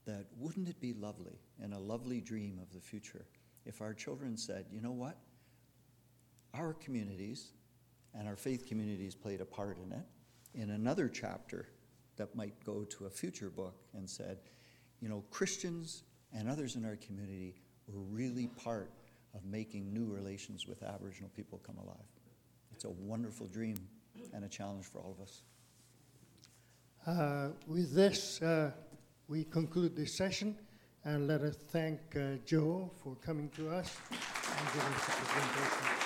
that 0.07 0.27
wouldn't 0.39 0.69
it 0.69 0.81
be 0.81 0.93
lovely 0.93 1.39
and 1.63 1.73
a 1.73 1.79
lovely 1.79 2.21
dream 2.21 2.59
of 2.61 2.73
the 2.73 2.81
future 2.81 3.27
if 3.65 3.81
our 3.81 3.95
children 3.95 4.37
said, 4.37 4.67
you 4.71 4.81
know 4.81 4.93
what? 4.93 5.17
Our 6.53 6.75
communities 6.75 7.53
and 8.15 8.29
our 8.29 8.37
faith 8.37 8.67
communities 8.67 9.15
played 9.15 9.41
a 9.41 9.45
part 9.47 9.79
in 9.79 9.93
it. 9.93 10.05
In 10.55 10.71
another 10.71 11.09
chapter 11.09 11.69
that 12.17 12.35
might 12.37 12.55
go 12.65 12.85
to 12.85 13.07
a 13.07 13.11
future 13.11 13.51
book 13.51 13.75
and 13.95 14.09
said, 14.09 14.39
you 15.01 15.09
know, 15.09 15.25
Christians 15.31 16.05
and 16.33 16.49
others 16.49 16.77
in 16.77 16.85
our 16.85 16.97
community 16.97 17.55
were 17.89 18.03
really 18.03 18.47
part 18.47 18.91
of 19.35 19.45
making 19.45 19.93
new 19.93 20.07
relations 20.07 20.67
with 20.67 20.83
Aboriginal 20.83 21.31
people 21.35 21.61
come 21.67 21.77
alive. 21.79 21.97
It's 22.73 22.85
a 22.85 22.91
wonderful 22.91 23.47
dream 23.47 23.77
and 24.33 24.45
a 24.45 24.49
challenge 24.49 24.85
for 24.85 25.01
all 25.01 25.17
of 25.19 25.23
us. 25.23 25.43
Uh, 27.07 27.49
With 27.67 27.93
this, 27.93 28.41
uh, 28.43 28.71
we 29.29 29.45
conclude 29.45 29.97
this 29.97 30.15
session, 30.15 30.57
and 31.05 31.27
let 31.27 31.41
us 31.41 31.57
thank 31.57 32.01
uh, 32.17 32.37
Joe 32.45 32.91
for 33.03 33.17
coming 33.17 33.49
to 33.57 33.71
us 33.71 33.97
and 34.11 34.67
giving 34.73 34.93
us 34.93 35.09
a 35.09 35.13
presentation. 35.13 36.04